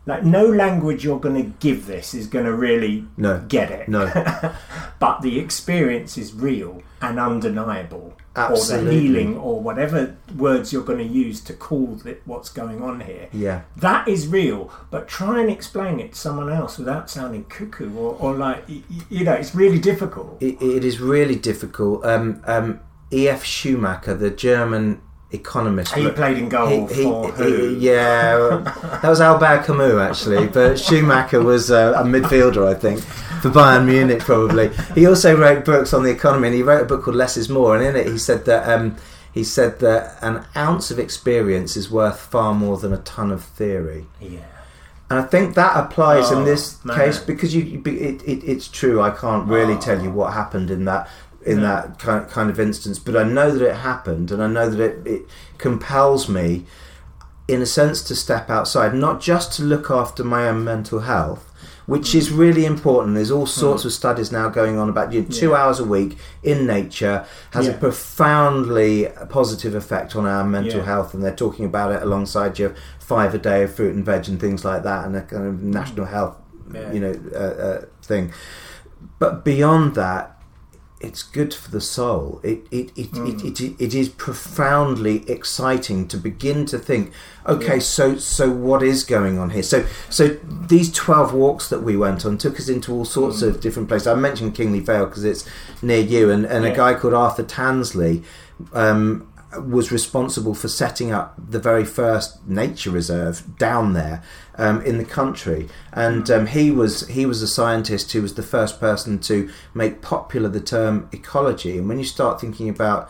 [0.05, 3.43] like no language you're going to give this is going to really No.
[3.47, 3.87] get it.
[3.89, 4.05] No.
[4.99, 8.13] but the experience is real and undeniable.
[8.47, 12.81] Or the healing, or whatever words you're going to use to call it what's going
[12.81, 13.29] on here.
[13.33, 13.63] Yeah.
[13.77, 18.15] That is real, but try and explain it to someone else without sounding cuckoo or,
[18.19, 20.41] or like, you know, it's really difficult.
[20.41, 22.05] It, it is really difficult.
[22.05, 22.79] Um, um,
[23.11, 23.43] E.F.
[23.43, 27.75] Schumacher, the German economist, He played in goal he- he- for he- who?
[27.79, 28.63] yeah,
[29.01, 32.99] that was Albert Camus actually, but Schumacher was uh, a midfielder, I think,
[33.41, 34.69] for Bayern Munich probably.
[34.95, 37.47] He also wrote books on the economy, and he wrote a book called Less Is
[37.49, 38.95] More, and in it he said that um,
[39.31, 43.43] he said that an ounce of experience is worth far more than a ton of
[43.43, 44.07] theory.
[44.19, 44.39] Yeah.
[45.11, 46.95] And I think that applies Oh, in this man.
[46.97, 49.01] case because you, you it, it, it's true.
[49.01, 49.79] I can't really Oh.
[49.79, 51.07] tell you what happened in that
[51.45, 51.63] in No.
[51.63, 54.79] that kind kind of instance, but I know that it happened, and I know that
[54.79, 55.21] it, it
[55.57, 56.65] compels me,
[57.47, 61.45] in a sense, to step outside, not just to look after my own mental health.
[61.85, 63.15] Which is really important.
[63.15, 65.49] There's all sorts of studies now going on about you know, two.
[65.49, 65.55] Yeah.
[65.55, 70.85] hours a week in nature has a profoundly positive effect on our mental Yeah.
[70.85, 74.27] health, and they're talking about it alongside your five a day of fruit and veg
[74.29, 76.35] and things like that, and a kind of national health,
[76.71, 76.91] Yeah.
[76.91, 78.31] you know, uh, uh, thing.
[79.17, 80.38] But beyond that,
[81.01, 82.41] it's good for the soul.
[82.43, 83.43] It it, it, Mm.
[83.45, 87.11] it, it, it is profoundly exciting to begin to think.
[87.47, 87.79] Okay, Yeah.
[87.79, 89.63] so so what is going on here?
[89.63, 93.61] So so these twelve walks that we went on took us into all sorts of
[93.61, 94.07] different places.
[94.07, 95.45] I mentioned Kingley Vale because it's
[95.81, 98.23] near you, and, and a guy called Arthur Tansley.
[98.73, 104.21] Um, was responsible for setting up the very first nature reserve down there
[104.55, 108.43] um, in the country, and um, he was he was a scientist who was the
[108.43, 111.77] first person to make popular the term ecology.
[111.77, 113.09] And when you start thinking about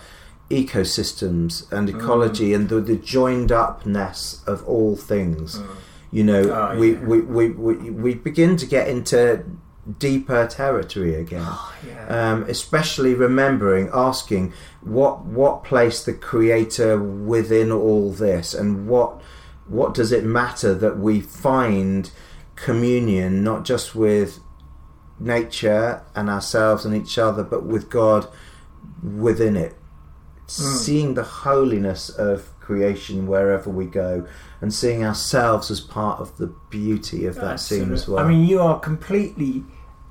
[0.49, 5.60] ecosystems and ecology and the, the joined upness of all things,
[6.12, 6.99] you know, Oh, we, yeah.
[6.99, 9.43] we, we, we we begin to get into
[9.97, 11.47] deeper territory again.
[11.86, 12.32] Yeah.
[12.32, 19.21] um, especially remembering asking what what place the creator within all this and what
[19.67, 22.12] what does it matter that we find
[22.56, 24.39] communion not just with
[25.19, 28.28] nature and ourselves and each other but with God
[29.04, 29.75] within it?
[30.47, 34.28] Seeing the holiness of creation wherever we go
[34.62, 38.23] and seeing ourselves as part of the beauty of that scene as well.
[38.23, 39.63] I mean, you are completely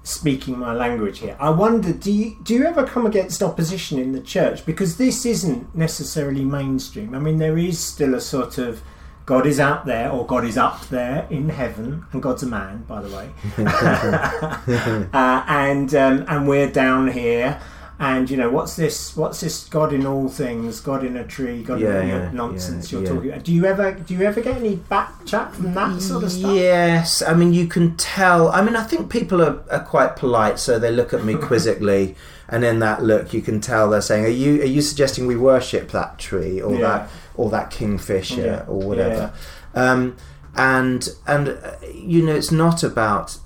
[0.09, 1.37] speaking my language here.
[1.38, 5.27] I wonder, do you do you ever come against opposition in the church because this
[5.27, 7.14] isn't necessarily mainstream?
[7.14, 8.83] I mean, there is still a sort of
[9.27, 12.85] God is out there or God is up there in heaven, and God's a man,
[12.88, 13.31] by the way,
[15.12, 17.61] uh, and um, and we're down here.
[18.00, 19.16] And you know what's this?
[19.16, 19.64] What's this?
[19.64, 23.00] God in all things, God in a tree, God Yeah, in all yeah, nonsense yeah,
[23.00, 23.30] you're talking.
[23.30, 23.42] about.
[23.42, 23.92] Do you ever?
[23.92, 26.54] Do you ever get any back chat from that sort of stuff?
[26.54, 28.50] Yes, I mean you can tell.
[28.50, 32.14] I mean I think people are, are quite polite, so they look at me quizzically,
[32.48, 35.34] and in that look you can tell they're saying, "Are you are you suggesting we
[35.37, 39.32] worship that tree or that or that kingfisher or whatever?"
[39.74, 40.16] Um,
[40.54, 43.38] and and uh, you know it's not about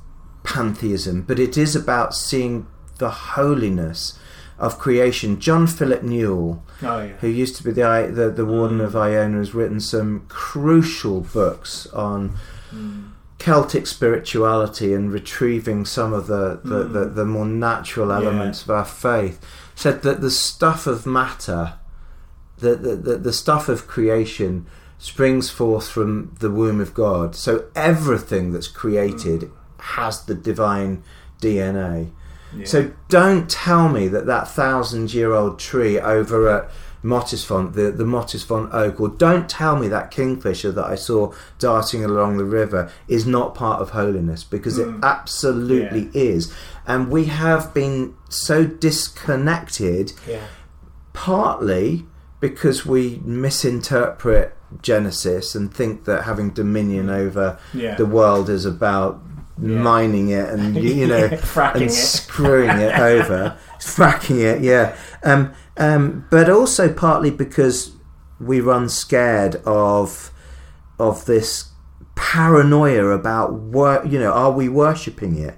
[0.44, 2.66] pantheism, but it is about seeing
[2.98, 4.18] the holiness
[4.62, 5.40] of creation.
[5.40, 7.12] John Philip Newell Oh yeah.
[7.20, 11.88] who used to be the the, the warden of Iona, has written some crucial books
[11.88, 12.36] on
[12.70, 13.08] hmm.
[13.38, 17.14] Celtic spirituality and retrieving some of the, the, the, hmm.
[17.16, 18.18] the more natural Yeah.
[18.18, 19.44] elements of our faith.
[19.74, 21.74] Said that the stuff of matter,
[22.58, 24.66] the, the, the, the stuff of creation,
[24.98, 27.34] springs forth from the womb of God.
[27.34, 29.50] So everything that's created hmm.
[29.96, 31.02] has the divine
[31.40, 32.12] DNA.
[32.56, 32.66] Yeah.
[32.66, 36.70] So don't tell me that that thousand year old tree over at
[37.02, 42.04] Mottisfont, the, the Mottisfont oak, or don't tell me that kingfisher that I saw darting
[42.04, 45.02] along the river is not part of holiness because it mm.
[45.02, 46.54] absolutely is.
[46.86, 50.46] And we have been so disconnected yeah.
[51.12, 52.06] partly
[52.38, 57.16] because we misinterpret Genesis and think that having dominion mm.
[57.16, 57.96] over Yeah.
[57.96, 59.20] the world is about
[59.58, 61.90] mining it and you, you know Fracking and it.
[61.92, 64.96] screwing it over, fracking it, yeah.
[65.22, 67.92] Um, um, but also partly because
[68.40, 70.30] we run scared of
[70.98, 71.70] of this
[72.14, 75.56] paranoia about what you know are we worshipping it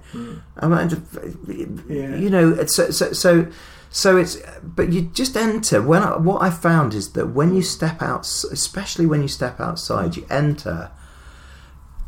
[0.57, 2.15] I mean, Yeah.
[2.15, 3.47] you know it's so, so so
[3.89, 7.61] so it's but you just enter when I, what I found is that when you
[7.61, 10.91] step out especially when you step outside you enter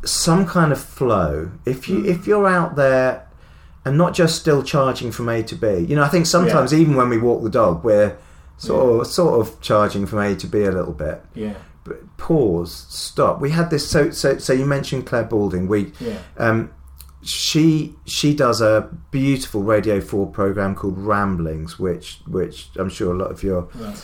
[0.05, 3.27] some kind of flow if you if you're out there
[3.83, 6.95] and not just still charging from A to B you know I think sometimes even
[6.95, 8.15] when we walk the dog we're
[8.57, 11.21] sort of sort of charging from A to B a little bit.
[11.35, 11.53] Yeah.
[11.83, 13.39] But pause, stop.
[13.39, 13.89] We had this.
[13.89, 15.67] So so so you mentioned Clare Balding.
[15.67, 16.17] We Yeah.
[16.37, 16.71] um,
[17.21, 23.17] she she does a beautiful Radio Four program called Ramblings, which which I'm sure a
[23.17, 23.95] lot of your Right.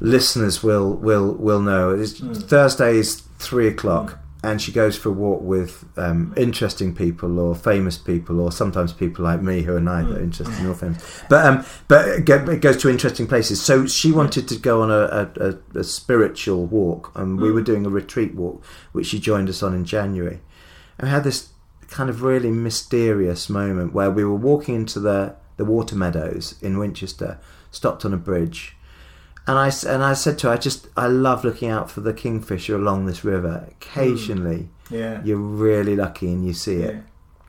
[0.00, 1.90] listeners will will will know.
[1.90, 2.42] It's Mm.
[2.48, 7.98] Thursdays three o'clock, and she goes for a walk with um, interesting people or famous
[7.98, 10.22] people, or sometimes people like me who are neither Mm.
[10.22, 11.02] interesting nor famous.
[11.28, 13.60] But um, but it goes to interesting places.
[13.60, 15.30] So she wanted to go on a,
[15.74, 17.54] a, a, spiritual walk, and we Mm.
[17.54, 20.40] were doing a retreat walk, which she joined us on in January.
[20.98, 21.48] And we had this
[21.88, 26.78] kind of really mysterious moment where we were walking into the the water meadows in
[26.78, 27.38] Winchester,
[27.70, 28.74] stopped on a bridge
[29.50, 32.12] and I and I said to her, I just I love looking out for the
[32.14, 33.66] kingfisher along this river.
[33.72, 35.20] Occasionally, Yeah.
[35.24, 35.36] you're
[35.68, 36.94] really lucky and you see it.
[36.94, 37.00] Yeah.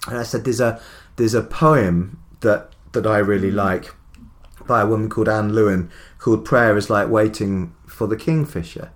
[0.10, 0.80] And I said, there's a
[1.18, 3.56] there's a poem that that I really Mm.
[3.56, 3.96] like
[4.68, 8.90] by a woman called Ann Lewin called "Prayer is like waiting for the kingfisher."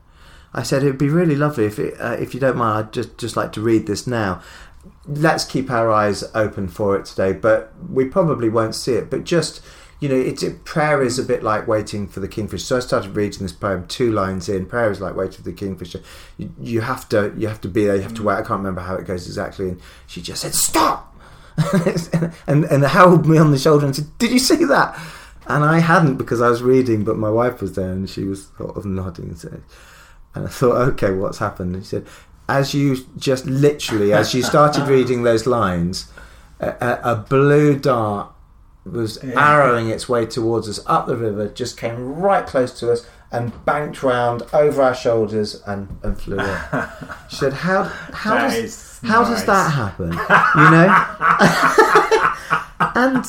[0.54, 3.18] I said it'd be really lovely if it, uh, if you don't mind, I'd just
[3.18, 4.41] just like to read this now.
[5.08, 9.10] Let's keep our eyes open for it today, but we probably won't see it.
[9.10, 9.62] But just
[9.99, 12.65] you know, it's it, prayer is a bit like waiting for the kingfisher.
[12.65, 14.65] So I started reading this poem two lines in.
[14.65, 16.01] Prayer is like waiting for the kingfisher.
[16.38, 17.95] You, you have to you have to be there.
[17.95, 18.25] You have to mm.
[18.25, 18.36] wait.
[18.36, 19.69] I can't remember how it goes exactly.
[19.69, 21.15] And she just said, "Stop!"
[22.47, 24.99] and and held me on the shoulder and said, "Did you see that?"
[25.47, 28.47] And I hadn't because I was reading, but my wife was there and she was
[28.58, 29.62] sort of nodding and said,
[30.34, 31.75] and I thought, okay, what's happened?
[31.75, 32.08] And she said,
[32.49, 36.12] as you just literally, as you started reading those lines,
[36.60, 38.31] a, a, a blue dart
[38.86, 39.34] was Yeah.
[39.36, 43.52] arrowing its way towards us up the river, just came right close to us and
[43.65, 46.58] banked round over our shoulders and, and flew in.
[47.30, 50.12] She said, how, how That does how does that happen?
[50.12, 50.88] You know?
[52.95, 53.26] and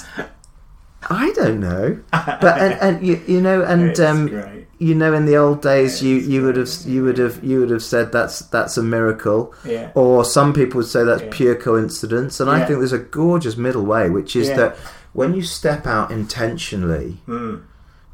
[1.08, 1.98] I don't know.
[2.12, 6.16] But and, and you, you know and um you know in the old days you,
[6.16, 9.90] you would have you would have you would have said that's that's a miracle Yeah.
[9.94, 11.30] or some people would say that's Yeah.
[11.32, 14.76] pure coincidence and I think there's a gorgeous middle way which is that
[15.16, 17.62] when you step out intentionally Mm.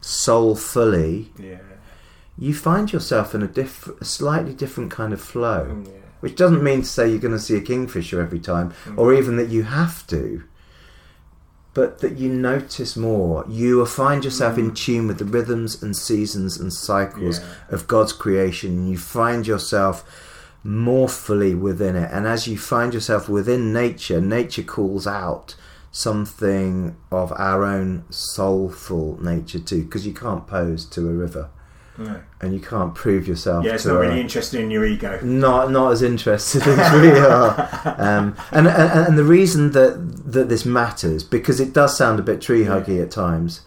[0.01, 1.59] soulfully Yeah.
[2.39, 5.93] you find yourself in a diff- a slightly different kind of flow Mm, yeah.
[6.21, 9.37] which doesn't mean to say you're going to see a kingfisher every time, or even
[9.37, 10.43] that you have to,
[11.75, 13.45] but that you notice more.
[13.49, 17.75] You will find yourself in tune with the rhythms and seasons and cycles Yeah.
[17.75, 20.05] of God's creation, and you find yourself
[20.65, 22.09] more fully within it.
[22.13, 25.57] And as you find yourself within nature, nature calls out
[25.93, 31.51] something of our own soulful nature too, because you can't pose to a river.
[31.99, 32.23] No.
[32.41, 35.21] And you can't prove yourself Yeah, it's to not a, really interested in your ego.
[35.23, 37.69] not not as interested as we are.
[37.99, 42.23] Um, and, and and the reason that that this matters because it does sound a
[42.23, 43.61] bit tree huggy at times,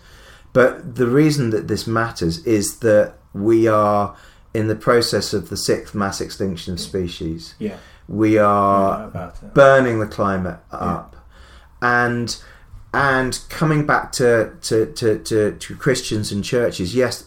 [0.54, 4.16] but the reason that this matters is that we are
[4.54, 7.54] in the process of the sixth mass extinction of species.
[7.60, 7.78] Yeah.
[8.08, 9.54] We are Know about it.
[9.54, 11.16] burning the climate up
[11.86, 12.38] and
[12.94, 17.26] and coming back to to, to, to to Christians and churches yes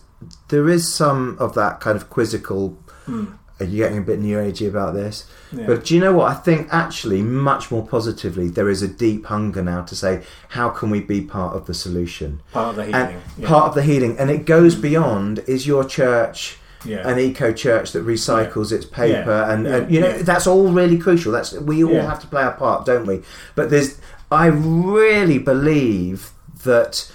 [0.49, 2.71] there is some of that kind of quizzical
[3.05, 3.27] hmm.
[3.61, 5.27] are you getting a bit new agey about this?
[5.53, 5.67] Yeah.
[5.67, 6.31] but do you know what?
[6.31, 10.71] I think actually much more positively there is a deep hunger now to say how
[10.71, 12.41] can we be part of the solution?
[12.53, 13.01] Part of the healing.
[13.01, 13.49] and yeah.
[13.49, 14.19] part of the healing.
[14.19, 17.09] And it goes beyond is your church yeah.
[17.09, 19.43] an eco church that recycles its paper?
[19.49, 21.31] And, and you know that's all really crucial.
[21.31, 23.23] That's we all have to play our part don't we?
[23.55, 26.31] But there's i really believe
[26.65, 27.11] that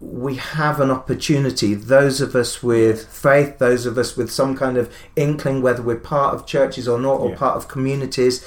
[0.00, 4.76] we have an opportunity those of us with faith those of us with some kind
[4.76, 7.36] of inkling whether we're part of churches or not or Yeah.
[7.36, 8.44] part of communities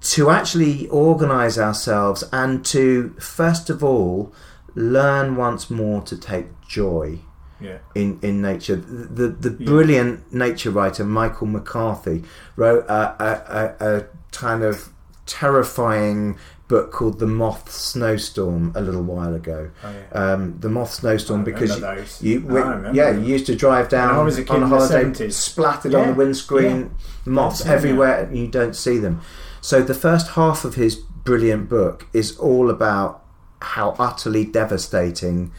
[0.00, 4.32] to actually organize ourselves and to first of all
[4.74, 7.18] learn once more to take joy
[7.60, 7.78] yeah.
[7.94, 8.76] in, in nature.
[8.76, 12.22] The the brilliant nature writer Michael McCarthy
[12.56, 14.90] wrote a, a, a, a kind of
[15.24, 19.70] terrifying book called The Moth Snowstorm a little while ago.
[19.84, 20.18] Oh, yeah.
[20.32, 21.78] Um, the Moth Snowstorm because
[22.22, 24.62] you, you I yeah you used to drive down When I was a kid on
[24.64, 25.32] a holiday 70s.
[25.34, 26.90] splattered on the Yeah, windscreen
[27.24, 27.72] moths Yeah.
[27.72, 29.20] everywhere and you don't see them.
[29.60, 33.22] So the first half of his brilliant book is all about
[33.62, 35.52] how utterly devastating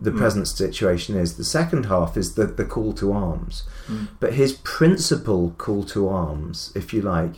[0.00, 0.18] the Hmm.
[0.18, 1.34] present situation is.
[1.36, 3.62] The second half is the, the call to arms.
[3.86, 4.04] Hmm.
[4.18, 7.36] But his principal call to arms, if you like,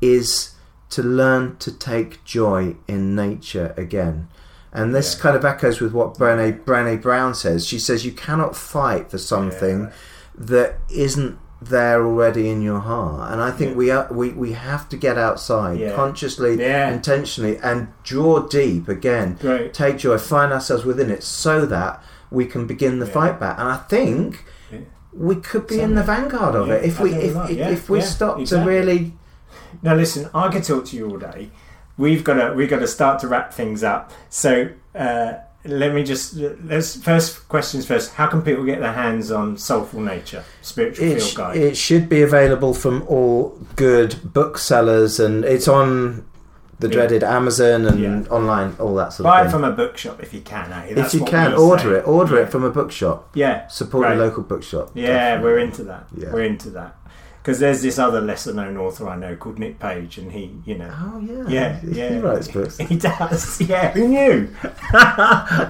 [0.00, 0.50] is
[0.90, 4.28] to learn to take joy in nature again.
[4.72, 5.22] And this Yeah.
[5.22, 7.66] kind of echoes with what Brené, Brené Brown says.
[7.66, 9.88] She says you cannot fight for something Yeah.
[10.38, 13.32] that isn't there already in your heart.
[13.32, 13.76] And I think Yeah.
[13.76, 16.56] we are we, we have to get outside consciously,
[16.92, 19.72] intentionally, and draw deep again Great.
[19.72, 23.58] take joy, find ourselves within it, so that we can begin the fight back.
[23.58, 24.44] And I think
[25.14, 28.38] we could be in the vanguard of it if we if, if, if we stop
[28.38, 28.64] exactly.
[28.64, 29.14] to really.
[29.82, 31.50] Now listen, I could talk to you all day.
[31.98, 34.12] We've got to we've got to start to wrap things up.
[34.28, 38.12] So uh, let me just let's first questions first.
[38.14, 41.56] How can people get their hands on Soulful Nature Spiritual It, Field sh- Guide?
[41.56, 46.26] it should be available from all good booksellers, and it's on
[46.78, 48.30] the dreaded Amazon and Yeah.
[48.30, 50.70] online, all that sort Buy of it from a bookshop if you can.
[50.74, 50.92] Eh?
[51.00, 51.98] if you can, order say.
[52.00, 52.06] it.
[52.06, 52.42] Order Yeah.
[52.42, 53.30] it from a bookshop.
[53.32, 54.16] Yeah, Support Right.
[54.16, 54.90] your local bookshop.
[54.92, 55.44] yeah, Definitely.
[55.52, 56.06] we're into that.
[56.14, 56.32] Yeah.
[56.34, 56.94] We're into that
[57.46, 60.76] because there's this other lesser known author I know called Nick Page, and he, you
[60.76, 60.92] know.
[60.92, 62.18] Oh yeah, Yeah, He yeah.
[62.18, 62.76] writes books.
[62.78, 63.92] He does, yeah.
[63.92, 64.48] Who knew?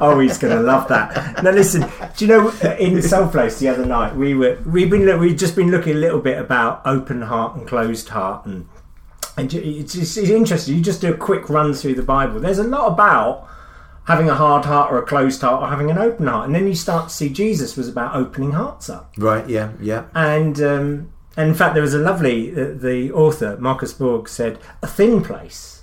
[0.00, 1.42] oh, he's going to love that.
[1.42, 1.82] Now, listen.
[2.16, 2.48] Do you know
[2.78, 5.98] in Soul Place the other night we were we've been we've just been looking a
[5.98, 8.66] little bit about open heart and closed heart and
[9.36, 10.76] and it's, it's, it's interesting.
[10.76, 12.40] You just do a quick run through the Bible.
[12.40, 13.46] There's a lot about
[14.04, 16.66] having a hard heart or a closed heart or having an open heart, and then
[16.66, 19.12] you start to see Jesus was about opening hearts up.
[19.18, 19.46] Right?
[19.46, 20.06] Yeah, yeah.
[20.14, 24.58] And um, and in fact, there was a lovely uh, the author Marcus Borg said,
[24.82, 25.82] "A thin place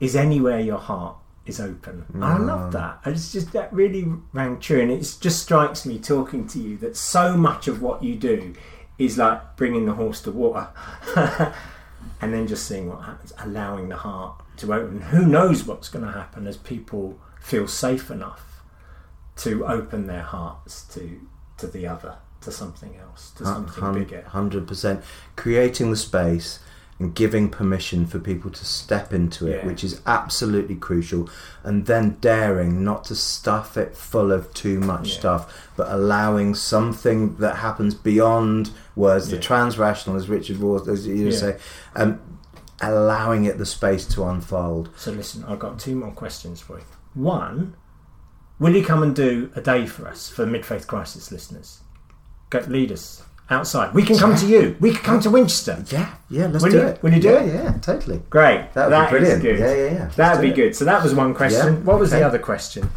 [0.00, 3.00] is anywhere your heart is open." I love that.
[3.04, 6.96] It's just that really rang true, and it just strikes me talking to you that
[6.96, 8.54] so much of what you do
[8.98, 10.68] is like bringing the horse to water,
[12.20, 15.02] and then just seeing what happens, allowing the heart to open.
[15.02, 18.62] Who knows what's going to happen as people feel safe enough
[19.36, 21.20] to open their hearts to
[21.58, 24.22] to the other, to something else, to something bigger.
[24.28, 25.02] Hundred percent.
[25.36, 26.60] Creating the space
[27.00, 29.66] and giving permission for people to step into it, Yeah.
[29.66, 31.28] which is absolutely crucial,
[31.64, 35.18] and then daring not to stuff it full of too much Yeah.
[35.18, 39.42] stuff, but allowing something that happens beyond words, the Yeah.
[39.42, 41.56] transrational, as Richard Rohr, as you say,
[41.96, 42.20] um,
[42.80, 44.90] allowing it the space to unfold.
[44.96, 46.84] So listen, I've got two more questions for you.
[47.14, 47.74] One,
[48.60, 51.80] will you come and do a day for us for Mid Faith Crisis listeners?
[52.54, 53.92] Go lead us outside.
[53.94, 54.76] We can come to you.
[54.78, 55.84] We can come to Winchester.
[55.90, 57.02] Yeah, yeah, let's Will do you- it.
[57.02, 57.54] will you do yeah, it?
[57.54, 58.22] Yeah, totally.
[58.30, 58.72] Great.
[58.74, 59.42] That would That be brilliant.
[59.42, 59.58] good.
[59.58, 60.10] Yeah, yeah, yeah.
[60.14, 60.54] That'd be it.
[60.54, 60.76] good.
[60.76, 61.74] So that was one question.
[61.74, 62.88] Yeah, What was the other question?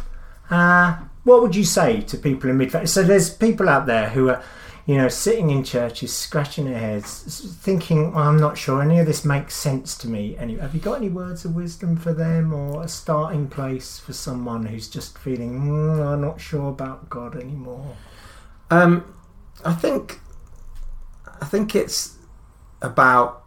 [0.48, 0.94] Uh,
[1.24, 2.88] what would you say to people in mid?
[2.88, 4.40] So there's people out there who are,
[4.86, 9.06] you know, sitting in churches, scratching their heads, thinking, well, "I'm not sure any of
[9.06, 12.54] this makes sense to me." Any, have you got any words of wisdom for them,
[12.54, 17.34] or a starting place for someone who's just feeling, mm, "I'm not sure about God
[17.36, 17.96] anymore"?
[18.70, 19.04] Um,
[19.64, 20.20] I think,
[21.40, 22.16] I think it's
[22.82, 23.44] about.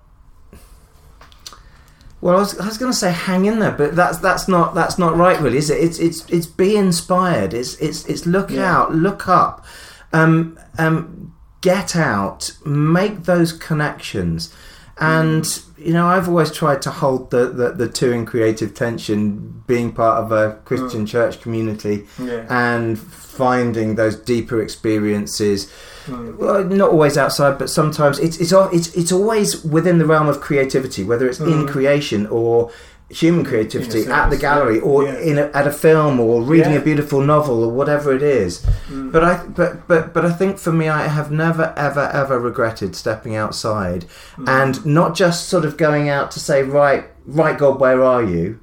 [2.20, 4.76] Well, I was, I was going to say hang in there, but that's that's not
[4.76, 5.84] that's not right, really, is it?
[5.84, 7.54] It's it's it's be inspired.
[7.54, 8.78] It's it's it's look Yeah.
[8.78, 9.66] out, look up,
[10.14, 14.54] um, um, get out, make those connections,
[15.02, 19.64] and you know I've always tried to hold the, the the two in creative tension,
[19.68, 21.08] being part of a Christian mm.
[21.08, 22.46] church community Yeah.
[22.50, 25.72] and finding those deeper experiences.
[26.06, 26.38] Mm.
[26.38, 30.40] Well, not always outside, but sometimes it's it's it's it's always within the realm of
[30.40, 31.68] creativity, whether it's in mm.
[31.68, 32.72] creation or
[33.12, 34.82] human creativity a at the gallery yeah.
[34.82, 35.20] or Yeah.
[35.20, 36.80] in a, at a film or reading Yeah.
[36.80, 38.66] a beautiful novel or whatever it is.
[38.90, 39.12] Mm.
[39.12, 42.96] But I but but but I think for me, I have never ever ever regretted
[42.96, 44.06] stepping outside
[44.38, 44.48] mm.
[44.48, 48.60] and not just sort of going out to say right right God, where are you?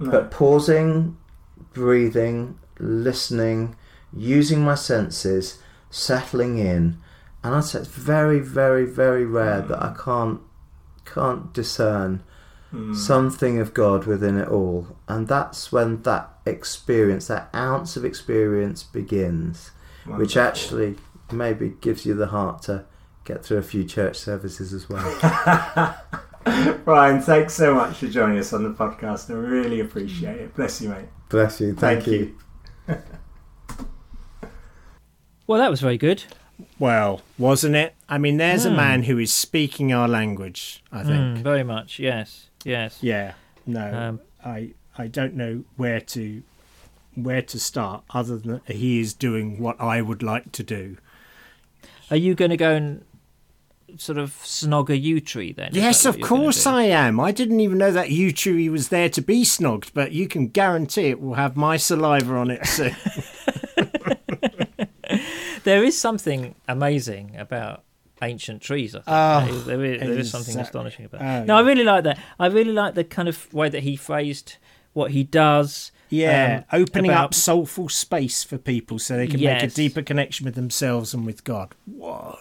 [0.00, 1.16] but pausing,
[1.72, 3.74] breathing, listening,
[4.12, 5.58] using my senses,
[5.90, 6.98] settling in,
[7.42, 9.68] and I'd say it's very, very, very rare mm.
[9.68, 10.40] that I can't
[11.04, 12.22] can't discern
[12.94, 18.82] something of God within it all, and that's when that experience, that ounce of experience,
[18.82, 19.70] begins,
[20.06, 20.96] which actually
[21.32, 22.84] maybe gives you the heart to
[23.24, 25.94] get through a few church services as well.
[26.84, 29.30] Brian, thanks so much for joining us on the podcast.
[29.30, 30.54] I really appreciate it.
[30.54, 31.04] Bless you, mate.
[31.28, 31.74] Bless you.
[31.74, 32.36] Thank, Thank you.
[32.88, 32.96] you.
[35.46, 36.24] Well, that was very good.
[36.78, 37.94] Well, wasn't it?
[38.08, 38.76] I mean, there's a Hmm.
[38.76, 40.82] man who is speaking our language.
[40.92, 41.38] I think.
[41.38, 41.98] Mm, very much.
[41.98, 42.47] Yes.
[42.64, 42.98] Yes.
[43.00, 43.34] Yeah.
[43.66, 46.42] No, Um, I I don't know where to
[47.14, 50.96] where to start other than he is doing what I would like to do.
[52.10, 53.04] Are you going to go and
[53.96, 55.70] sort of snog a yew tree then?
[55.72, 56.66] Yes, of course?
[56.66, 57.18] I am.
[57.20, 60.48] I didn't even know that yew tree was there to be snogged, but you can
[60.48, 62.94] guarantee it will have my saliva on it soon.
[65.64, 67.82] There is something amazing about
[68.22, 68.94] ancient trees.
[68.94, 70.68] I think Oh, there is, there is something exactly.
[70.68, 71.22] astonishing about.
[71.22, 72.18] Oh, no, I really like that.
[72.38, 74.56] I really like the kind of way that he phrased
[74.92, 75.92] what he does.
[76.10, 80.00] Yeah, um, opening about- up soulful space for people so they can make a deeper
[80.02, 81.74] connection with themselves and with God.
[81.86, 82.38] Whoa.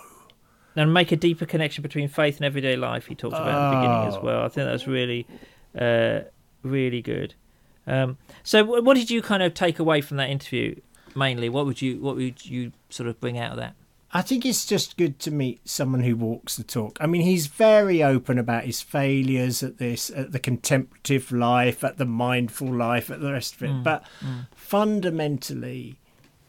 [0.76, 3.08] and make a deeper connection between faith and everyday life.
[3.08, 4.22] He talked about at the beginning as Oh.
[4.22, 4.44] well.
[4.44, 5.26] I think that's really,
[5.78, 6.20] uh,
[6.62, 7.34] really good.
[7.88, 10.76] Um, so, what did you kind of take away from that interview?
[11.16, 11.50] mainly?
[11.50, 13.74] What would you what would you sort of bring out of that?
[14.14, 16.98] I think it's just good to meet someone who walks the talk.
[17.02, 21.98] I mean, he's very open about his failures at this, at the contemplative life, at
[21.98, 23.72] the mindful life, at the rest of it.
[23.72, 24.06] Mm, but
[24.56, 26.00] fundamentally,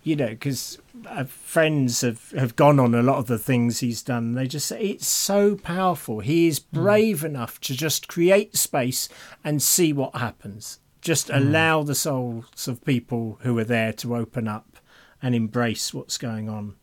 [0.05, 0.79] you know, because
[1.09, 4.35] uh, friends have, have gone on a lot of the things he's done.
[4.35, 6.21] They just say it's so powerful.
[6.21, 9.09] He is brave enough to just create space
[9.43, 10.79] and see what happens.
[11.01, 14.77] Just allow the souls of people who are there to open up
[15.21, 16.77] and embrace what's going on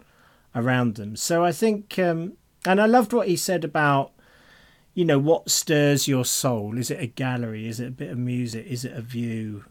[0.55, 1.15] around them.
[1.15, 2.33] So I think, um,
[2.65, 4.11] and I loved what he said about,
[4.93, 6.77] you know, what stirs your soul?
[6.77, 7.67] Is it a gallery?
[7.67, 8.65] Is it a bit of music?
[8.65, 9.65] Is it a view?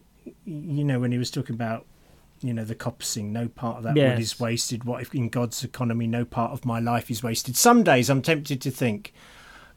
[0.44, 1.86] You know, when he was talking about,
[2.42, 4.84] you know, the coppicing, no part of that wood is wasted.
[4.84, 7.56] What if in God's economy, no part of my life is wasted?
[7.56, 9.14] Some days I'm tempted to think,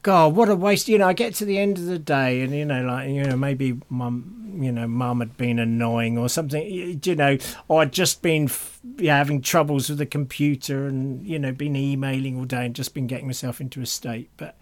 [0.07, 0.87] God, what a waste!
[0.87, 3.25] You know, I get to the end of the day, and you know, like you
[3.25, 6.65] know, maybe mum, you know, mum had been annoying or something,
[7.03, 7.37] you know,
[7.67, 11.75] or I'd just been f- yeah, having troubles with the computer, and you know, been
[11.75, 14.29] emailing all day and just been getting myself into a state.
[14.37, 14.55] But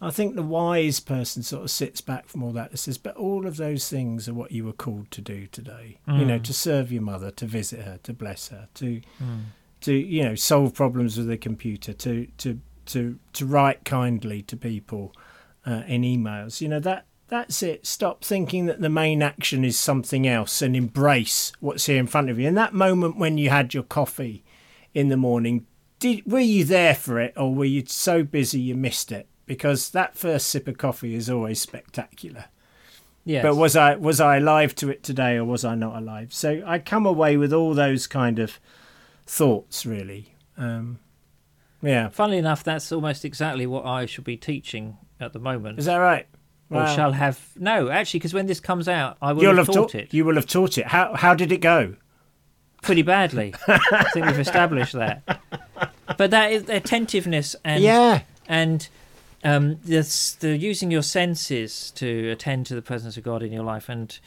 [0.00, 3.16] I think the wise person sort of sits back from all that and says, but
[3.16, 5.98] all of those things are what you were called to do today.
[6.06, 6.44] You know, mm.
[6.44, 9.40] to serve your mother, to visit her, to bless her, to mm.
[9.80, 12.60] to you know solve problems with the computer, to to
[12.92, 15.14] to to write kindly to people
[15.66, 16.60] uh, in emails.
[16.60, 17.86] You know that that's it.
[17.86, 22.28] Stop thinking that the main action is something else and embrace what's here in front
[22.28, 22.48] of you.
[22.48, 24.44] In that moment when you had your coffee
[24.92, 25.66] in the morning,
[26.00, 29.28] did were you there for it or were you so busy you missed it?
[29.46, 32.46] Because that first sip of coffee is always spectacular.
[33.24, 33.42] Yes.
[33.42, 36.32] But was I was I alive to it today or was I not alive?
[36.32, 38.58] So I come away with all those kind of
[39.26, 40.34] thoughts really.
[40.56, 40.98] Um,
[41.82, 42.08] yeah.
[42.08, 45.78] Funnily enough, that's almost exactly what I should be teaching at the moment.
[45.78, 46.26] Is that right?
[46.70, 46.94] or Wow.
[46.94, 49.90] shall have no, actually, because when this comes out, I will You'll have have taught
[49.90, 50.86] taught it You will have taught it.
[50.86, 51.96] How how did it go?
[52.82, 53.54] pretty badly.
[53.68, 55.22] I think we've established that.
[56.16, 58.22] But that is attentiveness and yeah.
[58.48, 58.88] and
[59.44, 63.64] um, the, the using your senses to attend to the presence of God in your
[63.64, 64.18] life and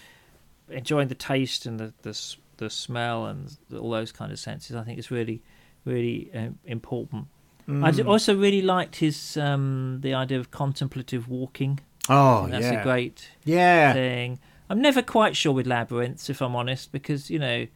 [0.70, 4.76] enjoying the taste and the the, the smell and all those kind of senses.
[4.76, 5.42] I think is really
[5.86, 7.28] really um, important.
[7.68, 8.08] I d- Mm.
[8.08, 11.80] also really liked his um, the idea of contemplative walking.
[12.10, 12.82] Oh, That's yeah.
[12.82, 13.94] a great yeah.
[13.94, 14.40] thing.
[14.70, 17.68] I'm never quite sure with labyrinths, if I'm honest, because you know,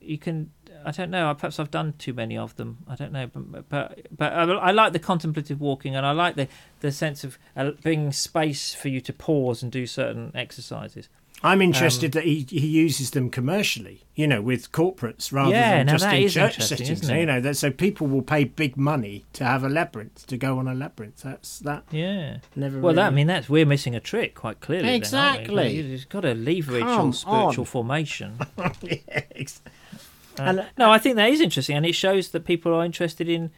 [0.00, 0.50] you can.
[0.84, 1.32] I don't know.
[1.34, 2.78] Perhaps I've done too many of them.
[2.88, 6.34] I don't know, but but but I, I like the contemplative walking, and I like
[6.36, 6.48] the
[6.80, 11.08] the sense of uh, bringing space for you to pause and do certain exercises.
[11.44, 15.78] I'm Um, interested that he, he uses them commercially, you know, with corporates rather Yeah,
[15.82, 17.08] than just in church settings.
[17.10, 20.58] You know, that so people will pay big money to have a labyrinth, to go
[20.58, 21.22] on a labyrinth.
[21.22, 22.38] That's that Yeah.
[22.54, 24.86] never Well, that I mean that's we're missing a trick quite clearly.
[24.86, 24.94] then?
[24.94, 25.76] Exactly.
[25.76, 27.66] You- You've got to leverage Come your spiritual on.
[27.66, 28.38] formation.
[28.82, 28.98] Yeah,
[29.34, 29.60] ex-
[30.38, 33.28] Uh, And- no, I think that is interesting, and it shows that people are interested
[33.28, 33.50] in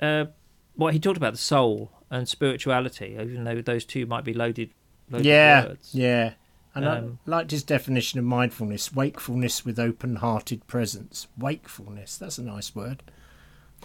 [0.00, 0.26] uh,
[0.74, 4.70] what he talked about the soul and spirituality, even though those two might be loaded,
[5.10, 5.90] loaded yeah, words.
[5.94, 6.32] yeah.
[6.74, 11.26] And Um, I liked his definition of mindfulness: wakefulness with open-hearted presence.
[11.38, 12.16] Wakefulness.
[12.16, 13.02] That's a nice word.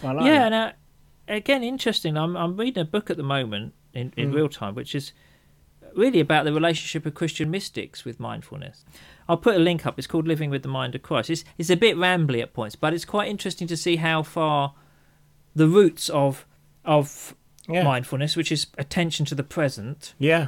[0.03, 0.53] Like yeah, that.
[0.53, 0.71] and uh,
[1.27, 2.17] again, interesting.
[2.17, 4.35] I'm I'm reading a book at the moment in, in Mm.
[4.35, 5.11] real time, which is
[5.95, 8.85] really about the relationship of Christian mystics with mindfulness.
[9.27, 9.97] I'll put a link up.
[9.97, 11.29] It's called Living with the Mind of Christ.
[11.29, 14.73] It's it's a bit rambly at points, but it's quite interesting to see how far
[15.55, 16.45] the roots of
[16.85, 17.35] of
[17.67, 17.83] yeah.
[17.83, 20.47] mindfulness, which is attention to the present, yeah.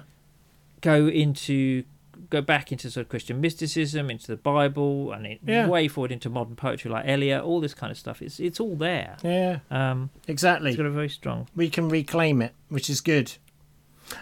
[0.82, 1.84] go into
[2.30, 5.68] go back into sort of Christian mysticism, into the Bible, and it, Yeah.
[5.68, 7.44] way forward into modern poetry like Eliot.
[7.44, 8.22] All this kind of stuff.
[8.22, 9.18] It's it's all there.
[9.24, 10.70] Yeah, Um, exactly.
[10.72, 11.48] it's got a very strong.
[11.56, 13.34] we can reclaim it, which is good.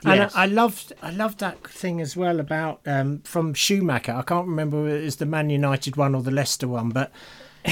[0.03, 0.35] And Yes.
[0.35, 4.11] I I loved, I loved that thing as well about um, from Schumacher.
[4.13, 7.09] I can't remember whether it's the Man United one or the Leicester one, but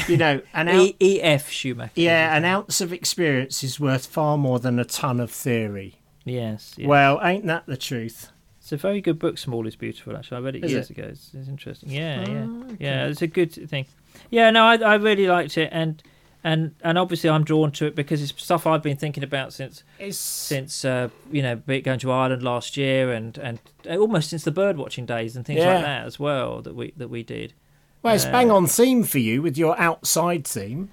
[0.08, 1.50] you know, an ounce, E- E.F.
[1.50, 1.92] Schumacher.
[1.96, 5.96] yeah, an ounce of experience is worth far more than a ton of theory.
[6.24, 6.74] Yes.
[6.78, 6.88] yeah.
[6.88, 8.32] Well, ain't that the truth?
[8.66, 9.38] It's a very good book.
[9.38, 10.18] Small is beautiful.
[10.18, 10.98] Actually, I read it Is years it?
[10.98, 11.08] ago.
[11.10, 11.92] It's, it's interesting.
[11.92, 12.76] Yeah, yeah, Oh, okay.
[12.80, 13.06] yeah.
[13.06, 13.86] It's a good thing.
[14.32, 16.02] Yeah, no, I I really liked it, and
[16.44, 19.84] and and obviously I'm drawn to it because it's stuff I've been thinking about since
[20.00, 24.52] It's since uh, you know going to Ireland last year and and almost since the
[24.52, 25.76] bird watching days and things Yeah.
[25.76, 27.54] like that as well that we that we did.
[28.02, 30.90] well, it's uh, bang on theme for you with your outside theme.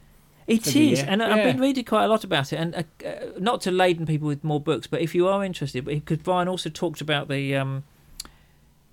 [0.54, 3.38] It the year, and I've been reading quite a lot about it, and uh, uh,
[3.38, 6.70] not to laden people with more books, but if you are interested, because Brian also
[6.70, 7.84] talked about the um,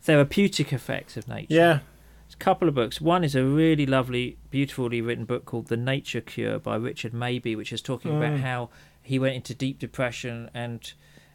[0.02, 1.54] therapeutic effects of nature.
[1.54, 1.80] Yeah,
[2.26, 3.02] There's a couple of books.
[3.02, 7.56] One is a really lovely, beautifully written book called The Nature Cure by Richard Mabey,
[7.56, 8.42] which is talking about Mm.
[8.42, 8.70] how
[9.02, 10.94] he went into deep depression and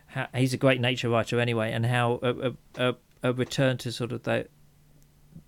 [0.09, 3.93] how, he's a great nature writer anyway, and how a, a, a, a return to
[3.93, 4.49] sort of that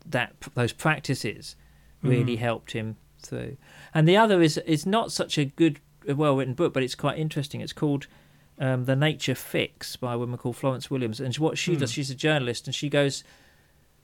[0.08, 1.56] that those practices
[2.02, 2.96] really helped him
[3.26, 3.56] through.
[3.94, 7.18] And the other is is not such a good, well written book, but it's quite
[7.18, 7.60] interesting.
[7.60, 8.06] It's called
[8.58, 11.20] um, The Nature Fix by a woman called Florence Williams.
[11.20, 13.22] And what she does, she's a journalist, and she goes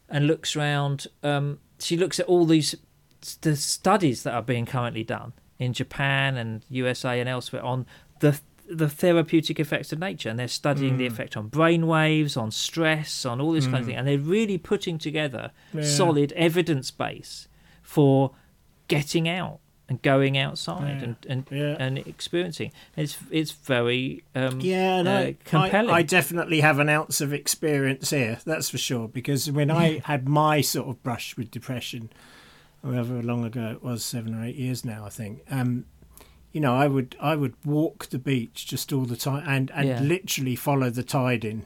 [0.08, 1.06] and looks around.
[1.22, 2.74] Um, she looks at all these
[3.42, 7.86] the studies that are being currently done in Japan and USA and elsewhere on
[8.20, 12.50] the the therapeutic effects of nature, and they're studying the effect on brain waves, on
[12.50, 15.82] stress, on all this kind of thing, and they're really putting together Yeah.
[15.82, 17.48] solid evidence base
[17.82, 18.30] for
[18.96, 21.04] getting out and going outside Yeah.
[21.04, 21.76] and and, Yeah.
[21.78, 22.72] and experiencing.
[22.96, 25.90] It's it's very um, Yeah, uh, I, compelling.
[25.90, 29.08] I, I definitely have an ounce of experience here, that's for sure.
[29.08, 32.10] Because when I had my sort of brush with depression,
[32.82, 35.42] however long ago it was, seven or eight years now, I think.
[35.50, 35.84] Um,
[36.52, 39.88] you know, I would I would walk the beach just all the time and and
[39.88, 40.00] Yeah.
[40.00, 41.64] literally follow the tide in.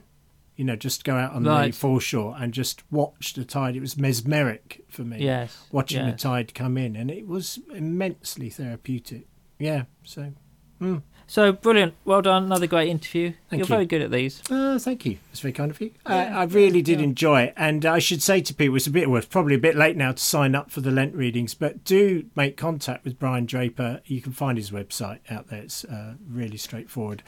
[0.57, 1.73] You know, just go out on Right.
[1.73, 3.77] the foreshore and just watch the tide.
[3.77, 5.19] It was mesmeric for me.
[5.23, 9.27] yes watching the tide come in, and it was immensely therapeutic.
[9.59, 10.33] Yeah, so.
[10.81, 11.03] mm.
[11.29, 11.95] So brilliant!
[12.05, 13.33] Well done, another great interview.
[13.51, 13.74] Thank You're you.
[13.74, 14.43] very good at these.
[14.49, 15.18] Oh, thank you.
[15.29, 15.91] That's very kind of you.
[16.09, 17.07] Yeah, I, I really did yeah.
[17.07, 19.59] enjoy it, and I should say to people, it's a bit well, it's probably a
[19.59, 23.18] bit late now to sign up for the Lent readings, but do make contact with
[23.18, 24.01] Brian Draper.
[24.07, 25.62] You can find his website out there.
[25.62, 27.24] It's uh, really straightforward,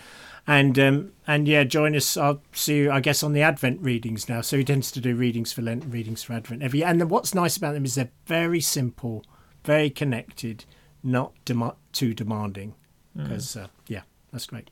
[0.46, 2.16] and um, and yeah, join us.
[2.16, 4.42] I'll see you, I guess, on the Advent readings now.
[4.42, 6.88] So he tends to do readings for Lent, and readings for Advent every year.
[6.88, 9.24] And then what's nice about them is they're very simple,
[9.64, 10.66] very connected,
[11.02, 12.76] not dem- too demanding.
[13.18, 13.24] Mm.
[13.24, 14.02] Because uh, yeah,
[14.32, 14.70] that's great.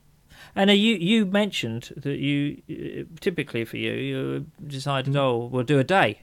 [0.55, 5.17] And uh, you you mentioned that you uh, typically for you you decided Mm.
[5.17, 6.19] oh we'll do a day.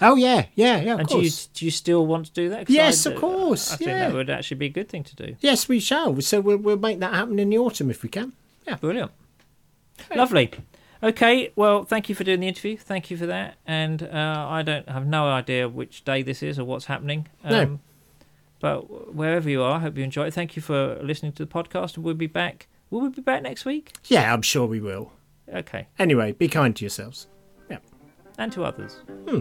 [0.00, 0.94] Oh yeah, yeah, yeah.
[0.94, 2.70] Of and do you do you still want to do that?
[2.70, 3.98] Yes, I, of course, I think yeah.
[4.08, 5.36] that would actually be a good thing to do.
[5.40, 6.20] Yes, we shall.
[6.20, 8.32] So we'll, we'll make that happen in the autumn if we can.
[8.66, 9.10] Yeah, brilliant.
[10.14, 10.52] Lovely.
[11.02, 12.76] Okay, well, thank you for doing the interview.
[12.76, 13.56] Thank you for that.
[13.66, 17.28] And uh, I don't have no idea which day this is or what's happening.
[17.44, 17.80] Um, No.
[18.60, 20.34] But wherever you are, I hope you enjoy it.
[20.34, 21.96] Thank you for listening to the podcast.
[21.96, 22.66] And we'll be back.
[22.90, 23.92] Will we be back next week?
[24.06, 25.12] Yeah, I'm sure we will.
[25.52, 25.86] Okay.
[25.98, 27.28] Anyway, be kind to yourselves.
[27.70, 27.78] Yeah.
[28.38, 29.02] And to others.
[29.28, 29.40] Hmm.